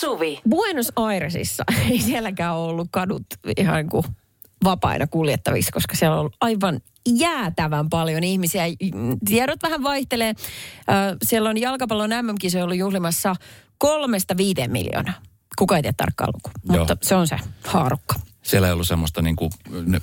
Suvi. 0.00 0.40
Buenos 0.50 0.92
Airesissa 0.96 1.64
ei 1.90 1.98
sielläkään 1.98 2.56
ollut 2.56 2.88
kadut 2.90 3.26
ihan 3.56 3.88
kuin 3.88 4.04
vapaina 4.64 5.06
kuljettavissa, 5.06 5.72
koska 5.72 5.96
siellä 5.96 6.14
on 6.14 6.20
ollut 6.20 6.36
aivan 6.40 6.80
jäätävän 7.08 7.90
paljon 7.90 8.24
ihmisiä. 8.24 8.64
Tiedot 9.24 9.62
vähän 9.62 9.82
vaihtelee. 9.82 10.34
Siellä 11.22 11.50
on 11.50 11.60
jalkapallon 11.60 12.10
MM-kisoja 12.10 12.64
ollut 12.64 12.76
juhlimassa 12.76 13.34
kolmesta 13.78 14.36
viiteen 14.36 14.72
miljoonaa. 14.72 15.14
Kuka 15.58 15.76
ei 15.76 15.82
tiedä 15.82 15.94
tarkkaan 15.96 16.30
luku, 16.34 16.50
Joo. 16.64 16.78
mutta 16.78 16.96
se 17.02 17.14
on 17.14 17.26
se 17.26 17.36
haarukka. 17.64 18.14
Siellä 18.42 18.66
ei 18.66 18.72
ollut 18.72 18.88
semmoista 18.88 19.22
niin 19.22 19.36
kuin 19.36 19.50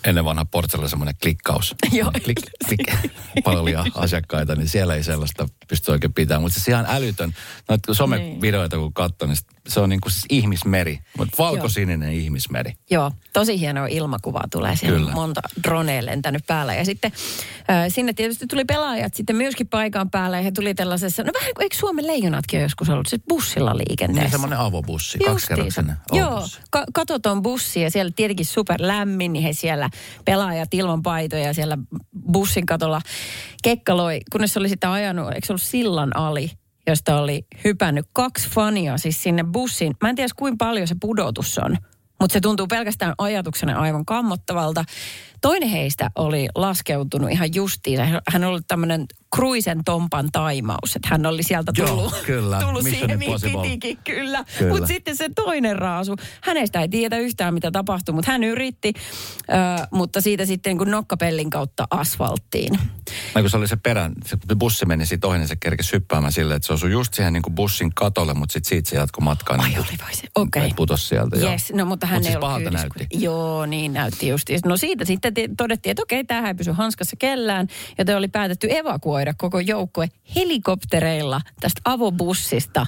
ennen 0.06 0.26
vanha 0.26 0.46
portsella 0.46 0.88
semmoinen 0.88 1.16
klikkaus. 1.24 1.76
Joo. 1.92 2.12
Klik, 2.24 2.42
klik, 2.68 3.12
paljon 3.44 3.92
asiakkaita, 3.96 4.56
niin 4.56 4.68
siellä 4.70 4.96
ei 4.96 5.04
sellaista 5.04 5.48
pysty 5.68 5.92
oikein 5.92 6.14
pitämään. 6.14 6.42
Mutta 6.42 6.60
se 6.60 6.72
ihan 6.72 6.86
älytön. 6.90 7.34
Noita 7.70 7.94
somevideoita 7.94 8.78
kun 8.78 8.94
katsoo, 8.94 9.28
niin 9.28 9.38
se 9.68 9.80
on 9.80 9.90
niin 9.90 10.02
kuin 10.02 10.12
siis 10.12 10.26
ihmismeri. 10.30 11.00
Mutta 11.18 11.44
valkosininen 11.44 12.14
ihmismeri. 12.14 12.74
Joo, 12.90 13.12
tosi 13.34 13.60
hienoa 13.60 13.88
ilmakuvaa 13.88 14.44
tulee. 14.52 14.76
Siellä 14.76 14.98
Kyllä. 14.98 15.10
on 15.10 15.16
monta 15.16 15.42
dronea 15.64 16.06
lentänyt 16.06 16.44
päällä. 16.48 16.74
Ja 16.74 16.86
sitten 16.86 17.12
äh, 17.70 17.86
sinne 17.90 18.14
tietysti 18.14 18.48
tuli 18.48 18.66
pelaajat 18.66 19.14
sitten 19.14 19.36
myöskin 19.36 19.68
paikan 19.68 20.10
päälle. 20.10 20.38
Ja 20.38 20.44
he 20.44 20.52
tuli 20.52 20.74
tällaisessa, 20.74 21.24
no 21.24 21.32
vähän 21.40 21.54
kuin 21.56 21.64
eikö 21.64 21.76
Suomen 21.76 22.08
leijonatkin 22.08 22.58
ole 22.58 22.64
joskus 22.64 22.90
ollut 22.90 23.08
siis 23.08 23.22
bussilla 23.30 23.78
liikenteessä? 23.78 24.22
Niin 24.22 24.32
semmoinen 24.32 24.60
avobussi, 24.60 25.20
kaksikerroksinen 25.20 25.96
Joo, 26.12 26.48
ka- 26.70 26.86
katoton 26.94 27.42
bussi 27.42 27.82
ja 27.82 27.92
siellä 27.92 28.12
tietenkin 28.16 28.46
super 28.46 28.82
lämmin, 28.82 29.34
niin 29.34 29.44
he 29.44 29.54
siellä 29.54 29.90
pelaajat 30.26 30.74
ilman 30.74 31.02
paitoja 31.02 31.54
siellä 31.54 31.78
bussin 32.32 32.66
katolla 32.66 33.02
kekkaloi, 33.64 34.20
kunnes 34.32 34.54
se 34.54 34.60
oli 34.60 34.70
sitä 34.70 34.92
ajanut, 34.92 35.34
eikö 35.34 35.48
se 35.48 35.54
ollut 35.54 35.62
sillan 35.62 36.18
ali, 36.18 36.52
josta 36.88 37.22
oli 37.22 37.46
hypännyt 37.64 38.06
kaksi 38.14 38.50
fania 38.50 38.98
siis 38.98 39.24
sinne 39.24 39.44
bussiin. 39.44 39.96
Mä 40.02 40.10
en 40.10 40.16
tiedä 40.16 40.30
kuinka 40.36 40.66
paljon 40.66 40.88
se 40.88 40.96
pudotus 41.02 41.58
on, 41.58 41.78
mutta 42.20 42.34
se 42.34 42.42
tuntuu 42.42 42.68
pelkästään 42.68 43.14
ajatuksena 43.18 43.80
aivan 43.80 44.06
kammottavalta. 44.06 44.84
Toinen 45.42 45.70
heistä 45.70 46.12
oli 46.16 46.48
laskeutunut 46.56 47.32
ihan 47.32 47.50
justiinsa. 47.56 48.22
Hän 48.32 48.44
oli 48.44 48.62
tämmöinen 48.68 49.06
Kruisen 49.36 49.84
Tompan 49.86 50.30
taimaus, 50.32 50.96
että 50.96 51.08
hän 51.12 51.26
oli 51.26 51.44
sieltä 51.44 51.72
Joo, 51.78 51.88
tullut, 51.88 52.16
kyllä. 52.26 52.60
tullut 52.62 52.84
Mission 52.84 53.02
siihen, 53.10 53.20
mihin 53.20 53.62
pitikin, 53.62 53.98
kyllä. 54.04 54.44
Kyllä. 54.60 54.72
Mutta 54.72 54.88
sitten 54.88 55.16
se 55.18 55.30
toinen 55.36 55.80
raasu, 55.80 56.16
hänestä 56.42 56.82
ei 56.82 56.90
tiedä 56.90 57.18
yhtään 57.18 57.54
mitä 57.54 57.72
tapahtui, 57.72 58.16
mutta 58.16 58.32
hän 58.32 58.44
yritti, 58.44 58.94
ö, 59.50 59.88
mutta 59.92 60.22
siitä 60.22 60.46
sitten 60.46 60.78
kuin 60.78 60.92
nokkapellin 60.92 61.50
kautta 61.50 61.88
asfalttiin. 61.92 62.80
No 63.36 63.42
kun 63.42 63.50
se 63.50 63.58
oli 63.58 63.68
se 63.68 63.76
perän, 63.76 64.14
se 64.26 64.38
bussi 64.60 64.86
meni 64.86 65.06
siitä 65.06 65.28
ohi, 65.28 65.38
niin 65.38 65.48
se 65.48 65.56
kerkesi 65.56 65.94
hyppäämään 65.94 66.32
silleen, 66.34 66.56
että 66.56 66.68
se 66.68 66.74
osui 66.74 66.92
just 66.92 67.14
siihen 67.14 67.34
niin 67.34 67.44
kuin 67.44 67.56
bussin 67.56 67.92
katolle, 67.96 68.34
mutta 68.34 68.54
sitten 68.54 68.70
siitä 68.70 68.90
se 68.90 68.96
jatkoi 68.96 69.24
matkaa. 69.24 69.58
Ai 69.60 69.70
niin 69.70 69.80
oli 69.80 69.88
vai 70.04 70.16
se? 70.16 70.24
Okei. 70.36 70.62
Okay. 70.66 70.74
Putos 70.76 71.10
sieltä. 71.10 71.38
joo. 71.38 71.52
Yes, 71.52 71.74
no 71.74 71.86
mutta 71.86 72.06
hän 72.08 72.16
Mut 72.18 72.26
ei 72.26 72.32
siis 72.32 72.36
ollut 72.36 72.48
pahalta 72.48 72.70
näytti. 72.72 73.08
kun- 73.12 73.22
Joo, 73.22 73.66
niin 73.66 73.94
näytti 73.94 74.28
just. 74.28 74.48
No 74.66 74.78
siitä 74.78 75.06
sitten 75.06 75.27
ti- 75.32 75.50
todettiin, 75.58 75.92
että 75.92 76.04
okei, 76.04 76.24
tämähän 76.24 76.48
ei 76.48 76.54
pysy 76.54 76.72
hanskassa 76.72 77.16
kellään, 77.20 77.68
joten 77.98 78.18
oli 78.18 78.28
päätetty 78.28 78.68
evakuoida 78.72 79.34
koko 79.38 79.60
joukkue 79.60 80.10
helikoptereilla 80.36 81.42
tästä 81.60 81.82
avobussista 81.86 82.86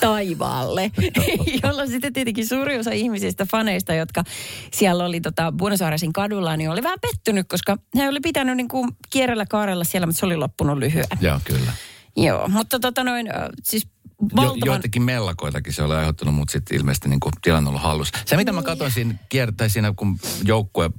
taivaalle, 0.00 0.90
jolla 1.62 1.86
sitten 1.86 2.12
tietenkin 2.12 2.46
suuri 2.46 2.78
osa 2.78 2.90
ihmisistä, 2.90 3.46
faneista, 3.50 3.94
jotka 3.94 4.24
siellä 4.72 5.04
oli 5.04 5.20
tota 5.20 5.52
Buenos 5.52 5.82
Airesin 5.82 6.12
kadulla, 6.12 6.56
niin 6.56 6.70
oli 6.70 6.82
vähän 6.82 6.98
pettynyt, 7.00 7.48
koska 7.48 7.78
he 7.96 8.08
oli 8.08 8.20
pitänyt 8.20 8.56
niin 8.56 8.68
kuin 8.68 8.90
kierrellä 9.10 9.46
kaarella 9.46 9.84
siellä, 9.84 10.06
mutta 10.06 10.20
se 10.20 10.26
oli 10.26 10.36
loppunut 10.36 10.78
lyhyen. 10.78 11.04
Joo, 11.20 11.40
kyllä. 11.44 11.72
Joo, 12.16 12.48
mutta 12.48 12.80
tota 12.80 13.04
noin, 13.04 13.28
siis 13.62 13.88
Jo, 14.22 14.26
valtavan... 14.36 14.66
joitakin 14.66 15.02
mellakoitakin 15.02 15.72
se 15.72 15.82
oli 15.82 15.94
aiheuttanut, 15.94 16.34
mutta 16.34 16.52
sitten 16.52 16.76
ilmeisesti 16.78 17.08
niin 17.08 17.20
kuin 17.20 17.32
tilanne 17.42 17.68
on 17.68 17.68
ollut 17.68 17.82
hallussa. 17.82 18.18
Se, 18.26 18.36
mitä 18.36 18.52
mä 18.52 18.62
katsoin 18.62 18.90
siinä, 18.90 19.14
kiertä, 19.28 19.68
siinä 19.68 19.92
kun 19.96 20.18
joukkue 20.44 20.90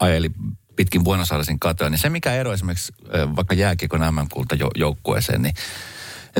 ajeli 0.00 0.30
pitkin 0.76 1.04
Buenos 1.04 1.32
Airesin 1.32 1.60
katoa, 1.60 1.90
niin 1.90 1.98
se 1.98 2.10
mikä 2.10 2.34
ero 2.34 2.52
esimerkiksi 2.52 2.92
vaikka 3.36 3.54
jääkiekon 3.54 4.00
MM-kulta 4.00 4.54
jo, 4.54 4.70
joukkueeseen, 4.74 5.42
niin 5.42 5.54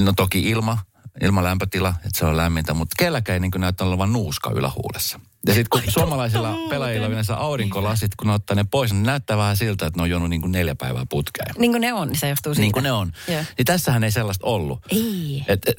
no 0.01 0.13
toki 0.17 0.51
ilma, 0.51 0.79
ilmalämpötila, 1.21 1.95
että 1.97 2.19
se 2.19 2.25
on 2.25 2.37
lämmintä, 2.37 2.75
mutta 2.75 2.95
kelläkään 2.99 3.35
ei 3.35 3.41
niin 3.41 3.61
näytä 3.61 3.85
olevan 3.85 4.13
nuuska 4.13 4.51
ylähuulessa. 4.51 5.21
Ja 5.47 5.55
sitten 5.55 5.83
kun 5.83 5.93
suomalaisilla 5.93 6.57
pelaajilla 6.69 7.07
on 7.07 7.13
yleensä 7.13 7.37
aurinkolasit, 7.37 8.17
kun 8.17 8.27
ne 8.27 8.33
ottaa 8.33 8.55
ne 8.55 8.65
pois, 8.71 8.93
niin 8.93 9.03
näyttää 9.03 9.37
vähän 9.37 9.57
siltä, 9.57 9.87
että 9.87 9.99
ne 9.99 10.03
on 10.03 10.11
juonut 10.11 10.31
niin 10.31 10.41
kuin 10.41 10.53
neljä 10.53 10.75
päivää 10.75 11.07
putkeen. 11.11 11.55
Niin 11.59 11.71
kuin 11.71 11.81
ne 11.81 11.93
on, 11.93 12.09
niin 12.09 12.19
se 12.19 12.29
johtuu 12.29 12.55
siitä. 12.55 12.63
Niin 12.63 12.73
kuin 12.73 12.83
ne 12.83 12.93
on. 12.93 13.13
Joo. 13.29 13.45
Niin 13.59 13.67
tässähän 13.67 14.05
ei 14.05 14.11
sellaista 14.11 14.47
ollut. 14.47 14.81
Ei. 14.91 15.45
Et, 15.49 15.69
et, 15.69 15.77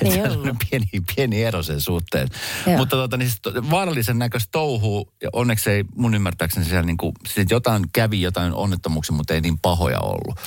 Ei 0.00 0.18
et, 0.18 0.32
ollut. 0.32 0.56
pieni, 0.70 0.86
pieni 1.16 1.42
ero 1.42 1.62
sen 1.62 1.80
suhteen. 1.80 2.28
Joo. 2.66 2.76
Mutta 2.76 2.96
tota, 2.96 3.16
niin 3.16 3.28
siis 3.28 3.40
to- 3.42 3.70
vaarallisen 3.70 4.18
näköistä 4.18 4.48
touhuu, 4.52 5.12
ja 5.22 5.28
onneksi 5.32 5.70
ei 5.70 5.84
mun 5.96 6.14
ymmärtääkseni 6.14 6.66
siellä 6.66 6.86
niinku, 6.86 7.12
sit 7.28 7.50
jotain 7.50 7.84
kävi 7.92 8.20
jotain 8.20 8.54
onnettomuuksia, 8.54 9.16
mutta 9.16 9.34
ei 9.34 9.40
niin 9.40 9.58
pahoja 9.58 10.00
ollut. 10.00 10.40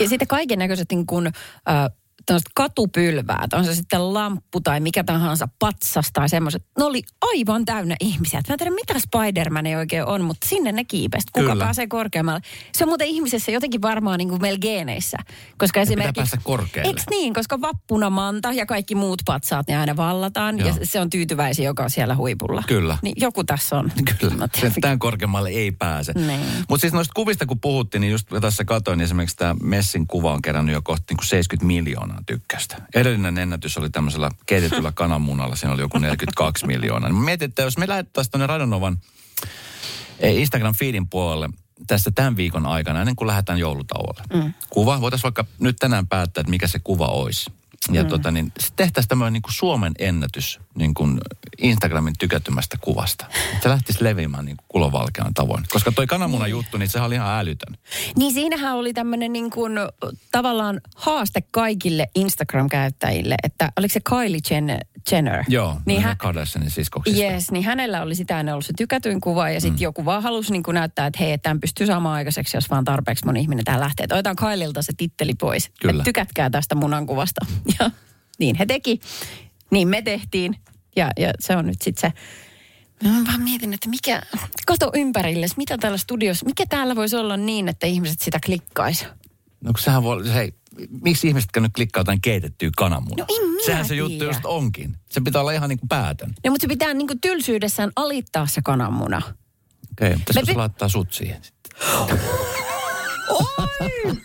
Ja 0.00 0.08
sitten 0.08 0.28
kaiken 0.28 0.58
näköiset 0.58 0.90
niin 0.90 1.06
kuin, 1.06 1.26
äh, 1.26 1.90
tämmöiset 2.26 2.48
katupylväät, 2.54 3.52
on 3.52 3.64
se 3.64 3.74
sitten 3.74 4.14
lamppu 4.14 4.60
tai 4.60 4.80
mikä 4.80 5.04
tahansa, 5.04 5.48
patsas 5.58 6.10
tai 6.12 6.28
semmoiset, 6.28 6.64
ne 6.78 6.84
oli 6.84 7.02
aivan 7.20 7.64
täynnä 7.64 7.96
ihmisiä. 8.00 8.40
Et 8.40 8.48
Mä 8.48 8.54
en 8.54 8.58
tiedä, 8.58 8.74
mitä 8.74 8.94
Spider-Man 8.98 9.66
ei 9.66 9.76
oikein 9.76 10.04
on, 10.06 10.24
mutta 10.24 10.48
sinne 10.48 10.72
ne 10.72 10.84
kiipesi. 10.84 11.26
Kuka 11.32 11.46
Kyllä. 11.46 11.64
pääsee 11.64 11.86
korkeammalle? 11.86 12.40
Se 12.72 12.84
on 12.84 12.88
muuten 12.88 13.06
ihmisessä 13.06 13.52
jotenkin 13.52 13.82
varmaan 13.82 14.18
niin 14.18 14.28
kuin 14.28 14.40
meillä 14.40 14.58
geeneissä. 14.58 15.16
Koska 15.58 15.80
esimerkiksi... 15.80 16.12
päästä 16.16 16.38
korkealle. 16.42 16.88
Eikö 16.88 17.02
niin? 17.10 17.34
Koska 17.34 17.60
vappunamanta 17.60 18.52
ja 18.52 18.66
kaikki 18.66 18.94
muut 18.94 19.22
patsaat, 19.26 19.68
ne 19.68 19.76
aina 19.76 19.96
vallataan. 19.96 20.58
Joo. 20.58 20.68
Ja 20.68 20.74
se 20.82 21.00
on 21.00 21.10
tyytyväisiä, 21.10 21.64
joka 21.64 21.82
on 21.82 21.90
siellä 21.90 22.16
huipulla. 22.16 22.62
Kyllä. 22.66 22.98
Niin 23.02 23.14
joku 23.16 23.44
tässä 23.44 23.78
on. 23.78 23.92
Kyllä, 24.20 24.48
tämän 24.80 24.98
korkeammalle 24.98 25.48
ei 25.48 25.70
pääse. 25.70 26.12
Niin. 26.12 26.40
Mutta 26.68 26.80
siis 26.80 26.92
noista 26.92 27.12
kuvista 27.14 27.46
kun 27.46 27.60
puhuttiin, 27.60 28.00
niin 28.00 28.12
just 28.12 28.28
tässä 28.40 28.64
katoin, 28.64 28.98
niin 28.98 29.04
esimerkiksi 29.04 29.36
tämä 29.36 29.54
Messin 29.62 30.06
kuva 30.06 30.32
on 30.32 30.42
kerännyt 30.42 30.72
jo 30.72 30.82
kohti 30.84 31.04
niin 31.08 31.16
kuin 31.16 31.26
70 31.26 31.66
miljoonaa 31.66 32.11
tykkäystä. 32.26 32.76
Edellinen 32.94 33.38
ennätys 33.38 33.78
oli 33.78 33.90
tämmöisellä 33.90 34.30
keitetyllä 34.46 34.92
kananmunalla, 35.02 35.56
siinä 35.56 35.74
oli 35.74 35.82
joku 35.82 35.98
42 35.98 36.66
miljoonaa. 36.66 37.10
Niin 37.10 37.24
mietin, 37.24 37.48
että 37.48 37.62
jos 37.62 37.78
me 37.78 37.88
lähettäisiin 37.88 38.30
tuonne 38.30 38.46
Radonovan 38.46 38.98
eh, 40.18 40.34
Instagram-feedin 40.34 41.06
puolelle 41.10 41.48
tässä 41.86 42.10
tämän 42.14 42.36
viikon 42.36 42.66
aikana, 42.66 43.00
ennen 43.00 43.16
kuin 43.16 43.26
lähdetään 43.26 43.58
joulutauolle. 43.58 44.22
Mm. 44.34 44.52
Kuva, 44.70 45.00
voitaisiin 45.00 45.22
vaikka 45.22 45.44
nyt 45.58 45.76
tänään 45.80 46.06
päättää, 46.06 46.40
että 46.40 46.50
mikä 46.50 46.66
se 46.66 46.78
kuva 46.78 47.06
olisi. 47.06 47.50
Ja 47.90 48.02
mm. 48.02 48.08
tota, 48.08 48.30
niin, 48.30 48.52
tehtäisiin 48.76 49.08
tämmöinen 49.08 49.32
niin 49.32 49.42
kuin 49.42 49.52
Suomen 49.52 49.92
ennätys 49.98 50.60
niin 50.74 50.94
kuin 50.94 51.20
Instagramin 51.58 52.14
tykätymästä 52.18 52.76
kuvasta. 52.80 53.26
Se 53.62 53.68
lähtisi 53.68 54.04
leviämään 54.04 54.44
niin 54.44 54.56
kulovalkean 54.68 55.34
tavoin. 55.34 55.64
Koska 55.72 55.92
toi 55.92 56.06
kananmunan 56.06 56.50
juttu, 56.50 56.78
niin 56.78 56.88
sehän 56.88 57.06
oli 57.06 57.14
ihan 57.14 57.38
älytön. 57.40 57.76
Niin 58.16 58.34
siinähän 58.34 58.76
oli 58.76 58.92
tämmöinen 58.92 59.32
niin 59.32 59.50
kuin, 59.50 59.72
tavallaan 60.32 60.80
haaste 60.96 61.40
kaikille 61.50 62.08
Instagram-käyttäjille, 62.14 63.34
että 63.42 63.72
oliko 63.78 63.92
se 63.92 64.00
Kylie 64.00 64.40
Jenner? 64.50 64.80
Jenner? 65.10 65.44
Joo, 65.48 65.80
niin 65.86 66.02
hän, 66.02 66.16
Kardashianin 66.16 66.70
siskoksista. 66.70 67.22
Yes, 67.22 67.50
niin 67.50 67.64
hänellä 67.64 68.02
oli 68.02 68.14
sitä 68.14 68.36
aina 68.36 68.52
ollut 68.52 68.66
se 68.66 68.72
tykätyin 68.76 69.20
kuva 69.20 69.50
ja 69.50 69.60
sitten 69.60 69.78
mm. 69.78 69.82
joku 69.82 70.04
vaan 70.04 70.22
halusi 70.22 70.52
niin 70.52 70.62
kuin 70.62 70.74
näyttää, 70.74 71.06
että 71.06 71.18
hei, 71.20 71.32
että 71.32 71.42
tämän 71.42 71.60
pystyy 71.60 71.86
saamaan 71.86 72.14
aikaiseksi, 72.14 72.56
jos 72.56 72.70
vaan 72.70 72.84
tarpeeksi 72.84 73.24
moni 73.24 73.40
ihminen 73.40 73.64
tää 73.64 73.80
lähtee. 73.80 74.04
Että 74.04 74.14
otetaan 74.14 74.36
Kaililta 74.36 74.82
se 74.82 74.92
titteli 74.96 75.34
pois. 75.34 75.70
Kyllä. 75.80 75.92
Että 75.92 76.04
tykätkää 76.04 76.50
tästä 76.50 76.74
munankuvasta. 76.74 77.46
Ja 77.80 77.90
niin 78.38 78.56
he 78.56 78.66
teki. 78.66 79.00
Niin 79.70 79.88
me 79.88 80.02
tehtiin. 80.02 80.56
Ja, 80.96 81.10
ja 81.16 81.30
se 81.40 81.56
on 81.56 81.66
nyt 81.66 81.82
sitten 81.82 82.10
se 82.10 82.18
Mä 83.02 83.10
vaan 83.26 83.42
mietin, 83.42 83.74
että 83.74 83.88
mikä, 83.88 84.22
kato 84.66 84.90
ympärille, 84.94 85.46
mitä 85.56 85.78
täällä 85.78 85.98
studiossa, 85.98 86.46
mikä 86.46 86.64
täällä 86.68 86.96
voisi 86.96 87.16
olla 87.16 87.36
niin, 87.36 87.68
että 87.68 87.86
ihmiset 87.86 88.20
sitä 88.20 88.38
klikkaisi? 88.46 89.04
No 89.64 89.72
kun 89.72 89.78
sehän 89.78 90.02
voi, 90.02 90.34
hei, 90.34 90.54
miksi 91.02 91.28
ihmiset 91.28 91.50
nyt 91.56 91.72
klikkaa 91.74 92.00
jotain 92.00 92.20
keitettyä 92.20 92.70
kananmunaa? 92.76 93.26
No 93.28 93.36
en 93.42 93.48
minä 93.50 93.66
Sehän 93.66 93.84
se 93.84 93.94
juttu 93.94 94.18
tiedä. 94.18 94.24
just 94.32 94.44
onkin. 94.44 94.96
Se 95.10 95.20
pitää 95.20 95.40
olla 95.40 95.52
ihan 95.52 95.68
niin 95.68 95.78
kuin 95.78 95.88
päätön. 95.88 96.28
No 96.44 96.50
mutta 96.50 96.64
se 96.64 96.68
pitää 96.68 96.94
niin 96.94 97.06
kuin 97.06 97.20
tylsyydessään 97.20 97.90
alittaa 97.96 98.46
se 98.46 98.60
kananmuna. 98.64 99.22
Okei, 99.92 100.08
okay, 100.12 100.18
Me 100.18 100.32
se 100.32 100.42
pi- 100.46 100.54
laittaa 100.54 100.88
sut 100.88 101.12
siihen 101.12 101.44
sitten? 101.44 101.88
Oi! 103.30 104.16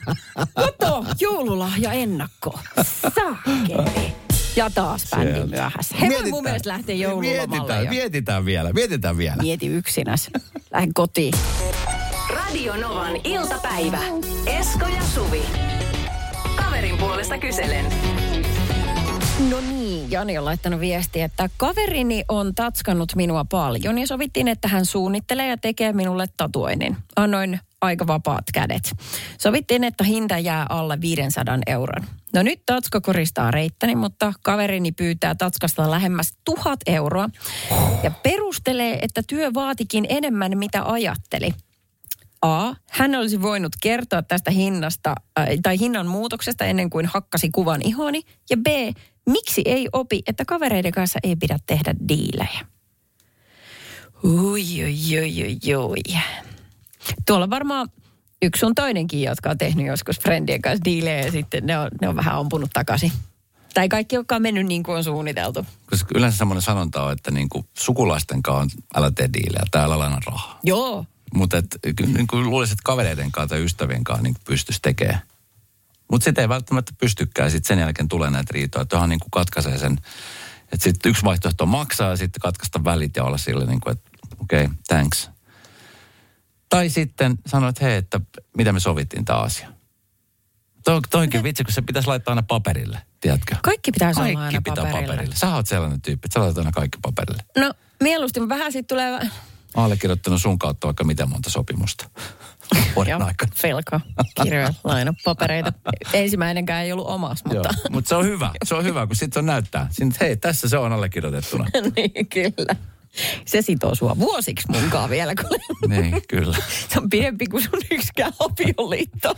Kato, 0.55 1.05
joululahja 1.19 1.91
ennakko. 1.91 2.59
Saakeli. 3.15 4.13
Ja 4.55 4.69
taas 4.69 5.05
bändi 5.15 5.43
myöhässä. 5.49 5.95
He 5.97 6.07
voi 6.09 6.29
mun 6.29 6.43
mielestä 6.43 6.69
lähteä 6.69 6.95
joululomalle 6.95 7.47
mietitään, 7.47 7.85
jo. 7.85 7.89
mietitään 7.89 8.45
vielä, 8.45 8.73
mietitään 8.73 9.17
vielä. 9.17 9.35
Mieti 9.41 9.67
yksinäs. 9.67 10.29
Lähden 10.71 10.93
kotiin. 10.93 11.33
Radio 12.29 12.75
Novan 12.75 13.15
iltapäivä. 13.23 13.99
Esko 14.45 14.87
ja 14.87 15.03
Suvi. 15.15 15.41
Kaverin 16.57 16.97
puolesta 16.97 17.37
kyselen. 17.37 17.85
No 19.49 19.61
niin, 19.69 20.11
Jani 20.11 20.37
on 20.37 20.45
laittanut 20.45 20.79
viestiä, 20.79 21.25
että 21.25 21.49
kaverini 21.57 22.23
on 22.29 22.55
tatskannut 22.55 23.15
minua 23.15 23.45
paljon 23.45 23.97
ja 23.97 24.07
sovittiin, 24.07 24.47
että 24.47 24.67
hän 24.67 24.85
suunnittelee 24.85 25.47
ja 25.47 25.57
tekee 25.57 25.93
minulle 25.93 26.25
tatuoinnin. 26.37 26.97
Annoin 27.15 27.59
aika 27.81 28.07
vapaat 28.07 28.43
kädet. 28.53 28.91
Sovittiin, 29.37 29.83
että 29.83 30.03
hinta 30.03 30.37
jää 30.37 30.65
alle 30.69 31.01
500 31.01 31.57
euron. 31.67 32.03
No 32.33 32.43
nyt 32.43 32.61
Tatska 32.65 33.01
koristaa 33.01 33.51
reittäni, 33.51 33.95
mutta 33.95 34.33
kaverini 34.43 34.91
pyytää 34.91 35.35
Tatskasta 35.35 35.91
lähemmäs 35.91 36.33
tuhat 36.45 36.79
euroa 36.85 37.29
ja 38.03 38.11
perustelee, 38.11 38.99
että 39.01 39.21
työ 39.27 39.53
vaatikin 39.53 40.05
enemmän, 40.09 40.57
mitä 40.57 40.83
ajatteli. 40.91 41.53
A. 42.41 42.73
Hän 42.89 43.15
olisi 43.15 43.41
voinut 43.41 43.71
kertoa 43.81 44.21
tästä 44.21 44.51
hinnasta 44.51 45.15
äh, 45.39 45.47
tai 45.63 45.79
hinnan 45.79 46.07
muutoksesta 46.07 46.65
ennen 46.65 46.89
kuin 46.89 47.05
hakkasi 47.05 47.49
kuvan 47.49 47.81
ihoni. 47.81 48.21
Ja 48.49 48.57
B. 48.57 48.67
Miksi 49.29 49.61
ei 49.65 49.87
opi, 49.93 50.21
että 50.27 50.45
kavereiden 50.45 50.91
kanssa 50.91 51.19
ei 51.23 51.35
pidä 51.35 51.57
tehdä 51.65 51.93
diilejä? 52.09 52.65
Ui, 54.23 54.63
ui, 54.83 55.19
ui, 55.19 55.57
ui, 55.67 55.75
ui. 55.75 56.21
Tuolla 57.25 57.43
on 57.43 57.49
varmaan 57.49 57.89
yksi 58.41 58.59
sun 58.59 58.75
toinenkin, 58.75 59.21
jotka 59.21 59.49
on 59.49 59.57
tehnyt 59.57 59.85
joskus 59.85 60.19
friendien 60.19 60.61
kanssa 60.61 60.85
diilejä 60.85 61.25
ja 61.25 61.31
sitten 61.31 61.65
ne 61.65 61.79
on, 61.79 61.87
ne 62.01 62.07
on 62.07 62.15
vähän 62.15 62.35
ampunut 62.35 62.69
takaisin. 62.73 63.11
Tai 63.73 63.89
kaikki, 63.89 64.15
jotka 64.15 64.35
on 64.35 64.41
mennyt 64.41 64.65
niin 64.65 64.83
kuin 64.83 64.97
on 64.97 65.03
suunniteltu. 65.03 65.65
Koska 65.89 66.09
yleensä 66.15 66.37
semmoinen 66.37 66.61
sanonta 66.61 67.03
on, 67.03 67.11
että 67.11 67.31
niin 67.31 67.49
kuin 67.49 67.65
sukulaisten 67.77 68.43
kanssa 68.43 68.79
älä 68.95 69.11
tee 69.11 69.29
diilejä, 69.33 69.63
täällä 69.71 69.99
laina 69.99 70.19
rahaa. 70.25 70.59
Joo, 70.63 71.05
Mutta 71.33 71.63
niin 72.15 72.27
kuin 72.27 72.49
luulisin, 72.49 72.73
että 72.73 72.83
kavereiden 72.83 73.31
kanssa 73.31 73.55
tai 73.55 73.63
ystävien 73.63 74.03
kanssa 74.03 74.23
niin 74.23 74.35
pystyisi 74.45 74.81
tekemään. 74.81 75.21
Mutta 76.11 76.25
sitä 76.25 76.41
ei 76.41 76.49
välttämättä 76.49 76.93
pystykään. 76.97 77.51
Sitten 77.51 77.67
sen 77.67 77.79
jälkeen 77.79 78.07
tulee 78.07 78.29
näitä 78.29 78.51
riitoja. 78.53 78.85
Johon 78.91 79.09
niin 79.09 79.19
katkaisee 79.31 79.77
sen. 79.77 79.97
Että 80.61 80.83
sitten 80.83 81.09
yksi 81.09 81.23
vaihtoehto 81.23 81.63
on 81.63 81.69
maksaa 81.69 82.09
ja 82.09 82.15
sitten 82.15 82.39
katkaista 82.41 82.83
välit 82.83 83.15
ja 83.15 83.23
olla 83.23 83.37
sille 83.37 83.65
niin 83.65 83.79
kuin, 83.79 83.91
että 83.91 84.09
okei, 84.39 84.63
okay, 84.63 84.75
thanks. 84.87 85.29
Tai 86.69 86.89
sitten 86.89 87.35
sanoa, 87.45 87.69
että 87.69 87.85
hei, 87.85 87.95
että 87.95 88.21
mitä 88.57 88.71
me 88.73 88.79
sovittiin 88.79 89.25
tämä 89.25 89.39
asia. 89.39 89.69
To, 90.85 91.01
toikin 91.09 91.43
vitsi, 91.43 91.63
kun 91.63 91.73
se 91.73 91.81
pitäisi 91.81 92.07
laittaa 92.07 92.31
aina 92.31 92.43
paperille, 92.43 93.01
tiedätkö? 93.19 93.55
kaikki 93.63 93.91
pitää 93.91 94.07
olla 94.07 94.15
Kaikki 94.19 94.37
aina 94.37 94.61
pitää 94.61 94.75
paperilla. 94.75 95.13
paperille. 95.13 95.35
Sä 95.35 95.55
oot 95.55 95.67
sellainen 95.67 96.01
tyyppi, 96.01 96.25
että 96.25 96.33
sä 96.33 96.39
laitat 96.39 96.57
aina 96.57 96.71
kaikki 96.71 96.97
paperille. 97.01 97.43
No 97.57 97.73
mieluusti, 98.03 98.39
mutta 98.39 98.55
vähän 98.55 98.71
siitä 98.71 98.87
tulee... 98.87 99.29
Allekirjoittanut 99.75 100.41
sun 100.41 100.59
kautta 100.59 100.87
vaikka 100.87 101.03
miten 101.03 101.29
monta 101.29 101.49
sopimusta 101.49 102.09
vuoden 102.95 103.21
aikana. 103.21 103.51
velka, 103.63 104.01
kirjoja, 104.43 104.73
laina, 104.83 105.13
papereita. 105.23 105.73
Ensimmäinenkään 106.13 106.83
ei 106.83 106.91
ollut 106.91 107.07
omas, 107.07 107.43
mutta... 107.45 107.55
Joo, 107.73 107.89
mutta 107.91 108.09
se 108.09 108.15
on 108.15 108.25
hyvä. 108.25 108.51
Se 108.65 108.75
on 108.75 108.83
hyvä, 108.83 109.07
kun 109.07 109.15
sitten 109.15 109.43
se 109.43 109.45
näyttää. 109.47 109.89
Että 110.01 110.17
hei, 110.25 110.37
tässä 110.37 110.69
se 110.69 110.77
on 110.77 110.93
allekirjoitettuna. 110.93 111.65
niin, 111.95 112.27
kyllä. 112.29 112.75
Se 113.45 113.61
sitoo 113.61 113.95
sua 113.95 114.17
vuosiksi 114.19 114.71
munkaan 114.71 115.09
vielä, 115.09 115.35
kun 115.35 115.45
niin, 115.89 116.21
kyllä. 116.29 116.57
se 116.89 116.99
on 116.99 117.09
pidempi 117.09 117.45
kuin 117.45 117.63
sun 117.63 117.81
yksikään 117.91 118.33
avioliitto. 118.39 119.35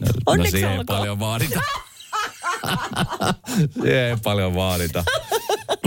No 0.00 0.06
Onneksi 0.26 0.50
siihen 0.50 0.70
ei 0.72 0.78
olkoon. 0.78 0.98
paljon 0.98 1.18
vaadita. 1.20 1.60
siihen 3.82 3.96
ei 4.04 4.16
paljon 4.22 4.54
vaadita. 4.54 5.04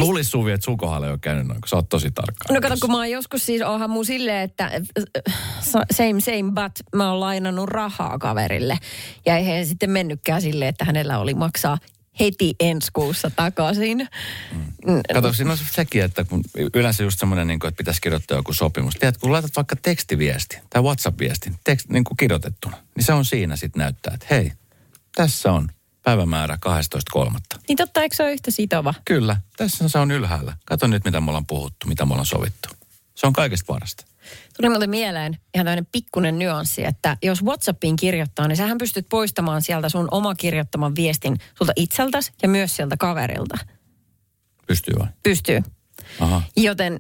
Luulis 0.04 0.32
Suvi, 0.32 0.52
että 0.52 0.66
sun 0.66 0.78
kohdalla 0.78 1.06
ei 1.08 1.12
ole 1.12 1.20
käynyt 1.22 1.48
noin, 1.48 1.62
kun 1.62 1.70
sä 1.70 1.76
oot 1.76 1.90
tosi 1.90 2.12
tarkka. 2.12 2.54
No 2.54 2.62
kato, 2.62 2.76
kun 2.82 2.92
mä 2.92 2.98
oon 2.98 3.12
joskus 3.12 3.46
siis, 3.46 3.62
onhan 3.62 3.90
mun 3.90 4.06
silleen, 4.06 4.42
että 4.42 4.66
äh, 4.66 5.84
same 5.92 6.22
same 6.22 6.52
but 6.56 6.72
mä 6.96 7.10
oon 7.10 7.20
lainannut 7.20 7.70
rahaa 7.70 8.20
kaverille. 8.20 8.78
Ja 9.26 9.38
ei 9.38 9.46
he 9.46 9.66
sitten 9.66 9.90
mennytkään 9.90 10.42
silleen, 10.42 10.70
että 10.70 10.86
hänellä 10.86 11.20
oli 11.20 11.34
maksaa 11.34 11.78
heti 12.20 12.56
ensi 12.60 12.90
kuussa 12.94 13.32
takaisin. 13.36 14.08
Mm. 14.86 15.02
Kato, 15.14 15.34
siinä 15.34 15.52
on 15.52 15.58
sekin, 15.72 16.04
että 16.04 16.24
kun 16.24 16.44
yleensä 16.74 17.04
just 17.04 17.20
semmoinen, 17.20 17.48
niin 17.48 17.60
kuin, 17.60 17.70
että 17.70 17.78
pitäisi 17.78 18.02
kirjoittaa 18.02 18.38
joku 18.38 18.54
sopimus. 18.54 18.96
Tiedät, 18.96 19.18
kun 19.18 19.32
laitat 19.32 19.52
vaikka 19.56 19.76
tekstiviestin 19.76 20.60
tai 20.70 20.82
WhatsApp-viestin 20.82 21.56
tekst, 21.64 21.90
niin 21.90 22.04
kuin 22.04 22.18
kirjoitettuna, 22.18 22.78
niin 22.96 23.04
se 23.04 23.14
on 23.14 23.26
siinä 23.26 23.56
sitten 23.56 23.80
näyttää, 23.80 24.14
että 24.14 24.28
hei, 24.30 24.52
tässä 25.16 25.52
on 25.52 25.70
päivämäärä 26.04 26.58
12.3. 27.16 27.38
Niin 27.68 27.78
totta, 27.78 28.02
eikö 28.02 28.16
se 28.16 28.24
ole 28.24 28.34
yhtä 28.34 28.52
sitova? 28.52 28.94
Kyllä, 29.06 29.38
tässä 29.58 29.90
se 29.90 30.00
on 30.00 30.12
ylhäällä. 30.12 30.54
Kato 30.66 30.88
nyt, 30.88 31.06
mitä 31.06 31.22
me 31.22 31.30
ollaan 31.30 31.46
puhuttu, 31.46 31.88
mitä 31.88 32.06
me 32.06 32.12
ollaan 32.12 32.26
sovittu. 32.26 32.70
Se 33.16 33.28
on 33.28 33.34
kaikesta 33.34 33.74
parasta. 33.74 34.06
Tuli 34.58 34.70
muuten 34.70 34.90
mieleen 34.90 35.38
ihan 35.56 35.66
tämmöinen 35.66 35.88
pikkunen 35.92 36.40
nyanssi, 36.40 36.86
että 36.86 37.18
jos 37.24 37.44
Whatsappiin 37.44 37.96
kirjoittaa, 37.96 38.48
niin 38.48 38.58
sähän 38.58 38.78
pystyt 38.78 39.06
poistamaan 39.10 39.62
sieltä 39.62 39.90
sun 39.90 40.08
oma 40.12 40.36
kirjoittaman 40.36 40.96
viestin 40.96 41.38
sulta 41.58 41.74
itseltäsi 41.76 42.32
ja 42.44 42.50
myös 42.50 42.76
sieltä 42.76 42.98
kaverilta. 42.98 43.58
Pystyy 44.68 44.94
vai? 45.00 45.08
Pystyy. 45.24 45.62
Aha. 46.20 46.42
Joten... 46.58 47.00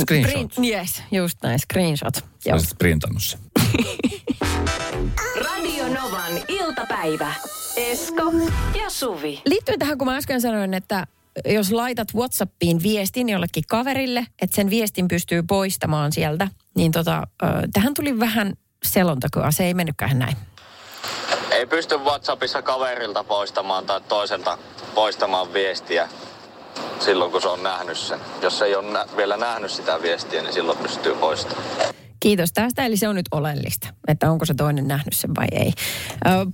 Screenshot. 0.00 0.34
Print- 0.34 0.64
yes, 0.64 1.02
just 1.10 1.38
näin, 1.42 1.58
screenshot. 1.58 2.24
Joo. 2.44 2.54
Olisit 2.54 2.78
printannut 2.78 3.22
sen. 3.22 3.40
Radio 5.44 5.88
Novan 5.88 6.32
iltapäivä. 6.48 7.34
Esko 7.76 8.22
ja 8.82 8.90
Suvi. 8.90 9.42
Liittyen 9.46 9.78
tähän, 9.78 9.98
kun 9.98 10.06
mä 10.06 10.16
äsken 10.16 10.40
sanoin, 10.40 10.74
että 10.74 11.06
jos 11.44 11.72
laitat 11.72 12.08
Whatsappiin 12.14 12.82
viestin 12.82 13.28
jollekin 13.28 13.64
kaverille, 13.68 14.26
että 14.42 14.56
sen 14.56 14.70
viestin 14.70 15.08
pystyy 15.08 15.42
poistamaan 15.42 16.12
sieltä, 16.12 16.48
niin 16.74 16.92
tota, 16.92 17.26
tähän 17.72 17.94
tuli 17.94 18.18
vähän 18.18 18.54
selontekoa. 18.84 19.50
Se 19.50 19.64
ei 19.64 19.74
mennytkään 19.74 20.18
näin. 20.18 20.36
Ei 21.50 21.66
pysty 21.66 21.96
Whatsappissa 21.98 22.62
kaverilta 22.62 23.24
poistamaan 23.24 23.86
tai 23.86 24.00
toiselta 24.00 24.58
poistamaan 24.94 25.52
viestiä 25.52 26.08
silloin, 27.00 27.32
kun 27.32 27.42
se 27.42 27.48
on 27.48 27.62
nähnyt 27.62 27.98
sen. 27.98 28.20
Jos 28.42 28.62
ei 28.62 28.76
ole 28.76 28.90
nä- 28.92 29.06
vielä 29.16 29.36
nähnyt 29.36 29.70
sitä 29.70 30.02
viestiä, 30.02 30.42
niin 30.42 30.52
silloin 30.52 30.78
pystyy 30.78 31.14
poistamaan. 31.14 31.64
Kiitos 32.22 32.52
tästä, 32.52 32.86
eli 32.86 32.96
se 32.96 33.08
on 33.08 33.14
nyt 33.14 33.28
oleellista, 33.30 33.88
että 34.08 34.30
onko 34.30 34.44
se 34.44 34.54
toinen 34.54 34.88
nähnyt 34.88 35.12
sen 35.12 35.30
vai 35.34 35.46
ei. 35.52 35.72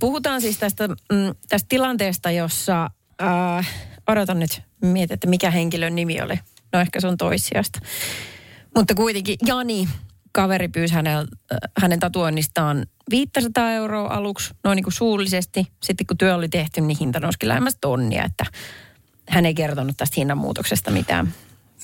Puhutaan 0.01 0.41
siis 0.41 0.59
tästä, 0.59 0.89
mm, 0.89 1.35
tästä 1.49 1.67
tilanteesta, 1.69 2.31
jossa, 2.31 2.91
äh, 3.23 3.69
odotan 4.07 4.39
nyt, 4.39 4.63
mietin, 4.83 5.15
että 5.15 5.27
mikä 5.27 5.51
henkilön 5.51 5.95
nimi 5.95 6.21
oli. 6.21 6.39
No 6.73 6.81
ehkä 6.81 7.01
se 7.01 7.07
on 7.07 7.17
toissijasta. 7.17 7.81
Mutta 8.77 8.95
kuitenkin 8.95 9.37
Jani, 9.47 9.89
kaveri 10.33 10.69
pyysi 10.69 10.95
hänel, 10.95 11.27
äh, 11.53 11.59
hänen 11.81 12.01
tatuoinnistaan 12.01 12.87
500 13.11 13.73
euroa 13.73 14.09
aluksi, 14.15 14.55
noin 14.65 14.77
niin 14.77 14.85
kuin 14.85 14.95
suullisesti. 14.95 15.67
Sitten 15.83 16.07
kun 16.07 16.19
työ 16.19 16.35
oli 16.35 16.49
tehty, 16.49 16.81
niin 16.81 16.99
hinta 17.01 17.21
nousikin 17.21 17.49
lähemmäs 17.49 17.77
tonnia, 17.81 18.25
että 18.25 18.45
hän 19.29 19.47
ei 19.47 19.55
kertonut 19.55 19.97
tästä 19.97 20.15
hinnanmuutoksesta 20.17 20.91
mitään. 20.91 21.35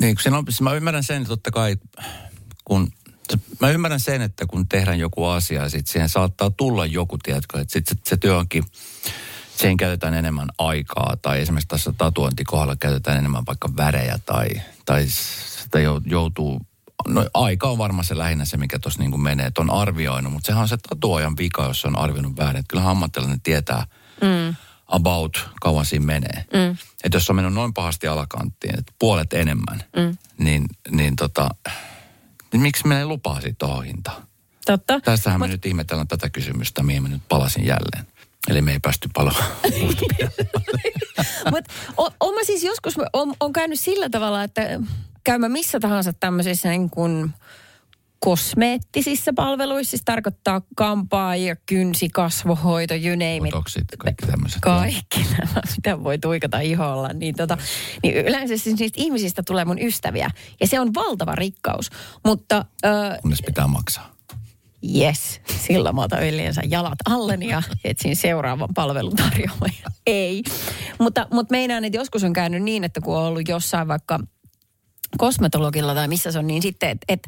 Niin, 0.01 0.15
kun 0.15 0.23
siinä 0.23 0.39
on, 0.39 0.45
siis 0.49 0.61
mä 0.61 0.73
ymmärrän 0.73 1.05
sen 1.05 1.27
totta 1.27 1.51
kai, 1.51 1.77
kun 2.65 2.93
mä 3.61 3.71
ymmärrän 3.71 4.01
sen, 4.01 4.23
että 4.23 4.47
kun 4.47 4.69
tehdään 4.69 4.99
joku 4.99 5.25
asia 5.25 5.63
ja 5.63 5.69
sitten 5.69 5.93
siihen 5.93 6.09
saattaa 6.09 6.51
tulla 6.51 6.87
joku, 6.87 7.19
tiedätkö, 7.19 7.61
että 7.61 7.73
sitten 7.73 7.97
se, 7.97 8.03
se 8.11 8.17
työ 8.17 8.37
onkin, 8.37 8.65
siihen 9.57 9.77
käytetään 9.77 10.15
enemmän 10.15 10.49
aikaa 10.59 11.17
tai 11.23 11.41
esimerkiksi 11.41 11.69
tässä 11.69 11.93
tatuointikohdalla 11.99 12.77
käytetään 12.77 13.19
enemmän 13.19 13.47
vaikka 13.47 13.77
värejä 13.77 14.19
tai, 14.27 14.49
tai 14.85 15.07
sitä 15.07 15.79
jou- 15.79 16.03
joutuu, 16.07 16.61
no 17.09 17.27
aika 17.35 17.69
on 17.69 17.79
varmaan 17.79 18.05
se 18.05 18.19
lähinnä 18.19 18.45
se, 18.45 18.57
mikä 18.57 18.79
tuossa 18.79 19.03
niin 19.03 19.21
menee, 19.21 19.47
että 19.47 19.63
on 19.63 19.71
arvioinut, 19.71 20.33
mutta 20.33 20.47
sehän 20.47 20.63
on 20.63 20.69
se 20.69 20.77
tatuojan 20.77 21.37
vika, 21.37 21.65
jos 21.65 21.85
on 21.85 21.99
arvioinut 21.99 22.37
väärin. 22.37 22.61
Että 22.61 22.71
kyllähän 22.71 22.91
ammattilainen 22.91 23.41
tietää, 23.41 23.87
mm. 24.21 24.57
about 24.87 25.49
kauan 25.61 25.85
siinä 25.85 26.07
menee. 26.07 26.45
Mm. 26.53 26.77
Että 27.05 27.17
jos 27.17 27.31
on 27.31 27.37
mennyt 27.37 27.55
noin 27.55 27.75
pahasti 27.75 28.07
alakanttiin, 28.07 28.79
että 28.79 28.93
puolet 28.99 29.33
enemmän, 29.33 29.85
mm. 29.97 30.19
niin, 30.39 30.67
niin 30.91 31.17
tota, 31.17 31.49
niin 32.55 32.63
miksi 32.63 32.87
me 32.87 32.99
ei 32.99 33.05
lupaa 33.05 33.41
siitä 33.41 33.57
tuohon 33.59 33.85
hintaan? 33.85 34.23
Totta. 34.67 35.01
Tästähän 35.01 35.41
me 35.41 35.49
nyt 35.49 35.67
ihmetellään 35.67 36.09
tätä 36.09 36.31
kysymystä, 36.31 36.83
mihin 36.83 37.03
mä 37.03 37.09
nyt 37.09 37.23
palasin 37.29 37.67
jälleen. 37.67 38.07
Eli 38.49 38.63
me 38.63 38.73
ei 38.73 38.81
päästy 38.81 39.09
paljon 39.15 39.35
Mutta 41.51 41.73
on 42.21 42.35
mä 42.35 42.45
siis 42.45 42.65
joskus, 42.65 42.95
on, 43.13 43.35
on 43.41 43.53
käynyt 43.53 43.81
sillä 43.81 44.11
tavalla, 44.11 44.43
että 44.43 44.63
käymä 45.25 45.49
missä 45.49 45.81
tahansa 45.81 46.13
tämmöisissä 46.13 46.69
niin 46.69 46.91
kuin 46.91 47.35
kosmeettisissa 48.25 49.33
palveluissa, 49.37 49.91
siis 49.91 50.03
tarkoittaa 50.05 50.63
kampaa 50.77 51.37
ja 51.37 51.57
kynsi, 51.67 52.09
kasvohoito, 52.09 52.95
you 52.95 53.11
name 53.11 53.37
it. 53.37 53.43
Botoksit, 53.43 53.85
kaikki 53.99 54.27
tämmöiset. 54.27 54.61
Kaikki 54.61 55.27
nämä, 55.39 55.61
mitä 55.77 56.05
voi 56.05 56.19
tuikata 56.19 56.61
iholla. 56.61 57.09
Niin, 57.13 57.35
tota, 57.35 57.59
niin 58.03 58.15
yleensä 58.15 58.57
siis 58.57 58.79
niistä 58.79 59.01
ihmisistä 59.03 59.43
tulee 59.47 59.65
mun 59.65 59.79
ystäviä. 59.83 60.31
Ja 60.61 60.67
se 60.67 60.81
on 60.81 60.95
valtava 60.95 61.35
rikkaus. 61.35 61.91
Mutta 62.25 62.65
ö, 62.85 62.89
Kunnes 63.23 63.43
pitää 63.47 63.67
maksaa. 63.67 64.15
yes, 64.99 65.41
silloin 65.67 65.95
mä 65.95 66.03
otan 66.03 66.29
yleensä 66.29 66.63
jalat 66.69 66.99
alleni 67.11 67.49
ja 67.49 67.63
etsin 67.85 68.17
seuraavan 68.17 68.69
palveluntarjoajan. 68.75 69.93
Ei. 70.07 70.43
Mutta, 70.99 71.27
mutta 71.33 71.53
meinaan, 71.53 71.85
että 71.85 71.99
joskus 71.99 72.25
on 72.25 72.33
käynyt 72.33 72.63
niin, 72.63 72.85
että 72.85 73.01
kun 73.01 73.17
on 73.17 73.23
ollut 73.23 73.49
jossain 73.49 73.89
vaikka 73.89 74.21
kosmetologilla 75.19 75.95
tai 75.95 76.09
missä 76.09 76.33
se 76.33 76.39
on, 76.39 76.47
niin 76.47 76.63
sitten, 76.63 76.91
että 76.91 77.05
et, 77.09 77.23